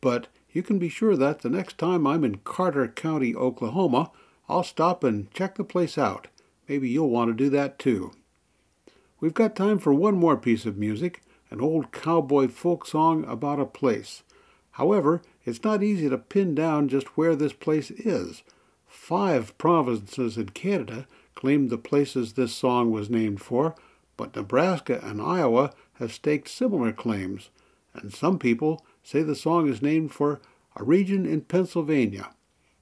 but 0.00 0.26
you 0.50 0.62
can 0.62 0.78
be 0.78 0.88
sure 0.88 1.16
that 1.16 1.40
the 1.40 1.50
next 1.50 1.78
time 1.78 2.06
I'm 2.06 2.24
in 2.24 2.38
Carter 2.38 2.88
County, 2.88 3.34
Oklahoma, 3.34 4.10
I'll 4.48 4.64
stop 4.64 5.04
and 5.04 5.30
check 5.30 5.54
the 5.54 5.64
place 5.64 5.96
out. 5.96 6.26
Maybe 6.68 6.88
you'll 6.88 7.10
want 7.10 7.30
to 7.30 7.44
do 7.44 7.50
that 7.50 7.78
too. 7.78 8.12
We've 9.20 9.34
got 9.34 9.54
time 9.54 9.78
for 9.78 9.94
one 9.94 10.16
more 10.16 10.36
piece 10.36 10.66
of 10.66 10.78
music, 10.78 11.22
an 11.50 11.60
old 11.60 11.92
cowboy 11.92 12.48
folk 12.48 12.86
song 12.86 13.24
about 13.26 13.60
a 13.60 13.66
place. 13.66 14.22
However, 14.80 15.20
it's 15.44 15.62
not 15.62 15.82
easy 15.82 16.08
to 16.08 16.16
pin 16.16 16.54
down 16.54 16.88
just 16.88 17.14
where 17.14 17.36
this 17.36 17.52
place 17.52 17.90
is. 17.90 18.42
Five 18.86 19.58
provinces 19.58 20.38
in 20.38 20.48
Canada 20.48 21.06
claim 21.34 21.68
the 21.68 21.76
places 21.76 22.32
this 22.32 22.54
song 22.54 22.90
was 22.90 23.10
named 23.10 23.42
for, 23.42 23.74
but 24.16 24.34
Nebraska 24.34 24.98
and 25.02 25.20
Iowa 25.20 25.74
have 25.98 26.14
staked 26.14 26.48
similar 26.48 26.92
claims, 26.92 27.50
and 27.92 28.10
some 28.10 28.38
people 28.38 28.82
say 29.04 29.22
the 29.22 29.34
song 29.34 29.68
is 29.68 29.82
named 29.82 30.12
for 30.12 30.40
a 30.74 30.82
region 30.82 31.26
in 31.26 31.42
Pennsylvania. 31.42 32.30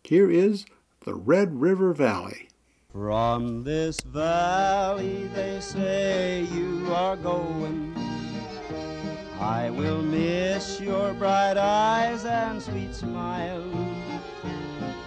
Here 0.04 0.30
is 0.30 0.66
the 1.00 1.16
Red 1.16 1.60
River 1.60 1.92
Valley. 1.92 2.48
From 2.92 3.64
this 3.64 4.02
valley 4.02 5.28
they 5.34 5.58
say 5.58 6.46
you 6.52 6.92
are 6.92 7.16
going. 7.16 8.07
I 9.40 9.70
will 9.70 10.02
miss 10.02 10.80
your 10.80 11.14
bright 11.14 11.56
eyes 11.56 12.24
and 12.24 12.60
sweet 12.60 12.92
smile. 12.92 13.62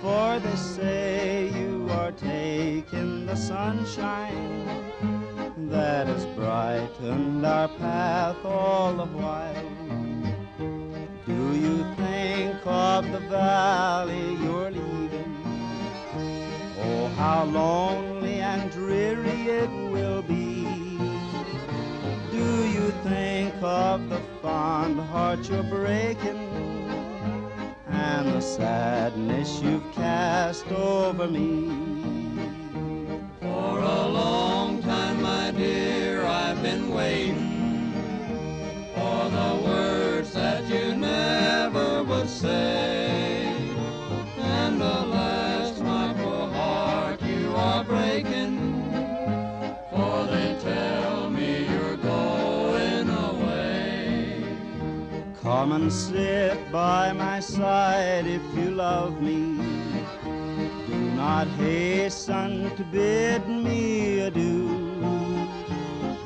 For 0.02 0.40
they 0.40 0.56
say 0.56 1.52
you 1.54 1.88
are 1.92 2.14
taking 2.14 3.26
the 3.26 3.36
sunshine 3.36 4.66
that 5.70 6.08
has 6.08 6.26
brightened 6.28 7.46
our 7.46 7.68
path 7.68 8.38
all 8.46 8.94
the 8.94 9.06
while. 9.06 9.70
Do 11.26 11.54
you 11.54 11.84
think 11.96 12.66
of 12.66 13.12
the 13.12 13.20
valley 13.20 14.36
you're 14.42 14.72
leaving? 14.72 15.36
Oh, 16.80 17.08
how 17.18 17.44
lonely 17.44 18.40
and 18.40 18.72
dreary 18.72 19.42
it 19.50 19.70
will 19.92 20.22
be. 20.22 20.51
Do 22.42 22.68
you 22.70 22.90
think 23.04 23.54
of 23.62 24.10
the 24.10 24.20
fond 24.42 25.00
heart 25.00 25.48
you're 25.48 25.62
breaking 25.62 26.40
and 27.88 28.30
the 28.30 28.42
sadness 28.42 29.62
you've 29.62 29.92
cast 29.92 30.66
over 30.72 31.28
me. 31.28 31.70
For 33.42 33.80
a 33.80 34.08
long 34.08 34.82
time, 34.82 35.22
my 35.22 35.52
dear, 35.52 36.26
I've 36.26 36.64
been 36.64 36.90
waiting 36.90 37.94
for 38.96 39.30
the 39.30 39.62
words 39.64 40.34
that 40.34 40.64
you 40.68 40.96
never 40.96 42.04
would 42.04 42.28
say. 42.28 43.01
Come 55.62 55.74
and 55.74 55.94
sit 55.94 56.72
by 56.72 57.14
my 57.14 57.40
side 57.40 58.26
if 58.26 58.42
you 58.56 58.72
love 58.72 59.22
me. 59.22 59.62
Do 60.88 61.12
not 61.12 61.46
hasten 61.50 62.76
to 62.76 62.84
bid 62.86 63.48
me 63.48 64.22
adieu. 64.22 65.48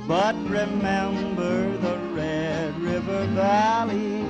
But 0.07 0.35
remember 0.47 1.77
the 1.79 1.97
Red 2.13 2.79
River 2.79 3.25
Valley 3.35 4.23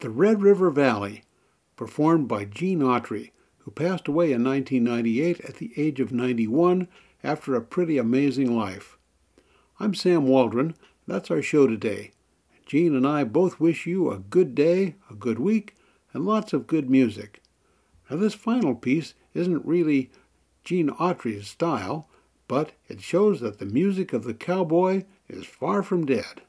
The 0.00 0.10
Red 0.10 0.42
River 0.42 0.70
Valley, 0.70 1.22
performed 1.74 2.28
by 2.28 2.44
Gene 2.44 2.80
Autry, 2.80 3.30
who 3.66 3.72
passed 3.72 4.06
away 4.06 4.30
in 4.30 4.44
1998 4.44 5.40
at 5.40 5.56
the 5.56 5.72
age 5.76 5.98
of 5.98 6.12
91 6.12 6.86
after 7.24 7.56
a 7.56 7.60
pretty 7.60 7.98
amazing 7.98 8.56
life. 8.56 8.96
I'm 9.80 9.92
Sam 9.92 10.28
Waldron. 10.28 10.76
That's 11.08 11.32
our 11.32 11.42
show 11.42 11.66
today. 11.66 12.12
Gene 12.64 12.94
and 12.94 13.04
I 13.04 13.24
both 13.24 13.58
wish 13.58 13.84
you 13.84 14.08
a 14.08 14.20
good 14.20 14.54
day, 14.54 14.94
a 15.10 15.14
good 15.14 15.40
week, 15.40 15.74
and 16.12 16.24
lots 16.24 16.52
of 16.52 16.68
good 16.68 16.88
music. 16.88 17.42
Now, 18.08 18.18
this 18.18 18.34
final 18.34 18.76
piece 18.76 19.14
isn't 19.34 19.66
really 19.66 20.12
Gene 20.62 20.90
Autry's 20.90 21.48
style, 21.48 22.08
but 22.46 22.70
it 22.88 23.00
shows 23.00 23.40
that 23.40 23.58
the 23.58 23.66
music 23.66 24.12
of 24.12 24.22
the 24.22 24.34
cowboy 24.34 25.02
is 25.28 25.44
far 25.44 25.82
from 25.82 26.06
dead. 26.06 26.40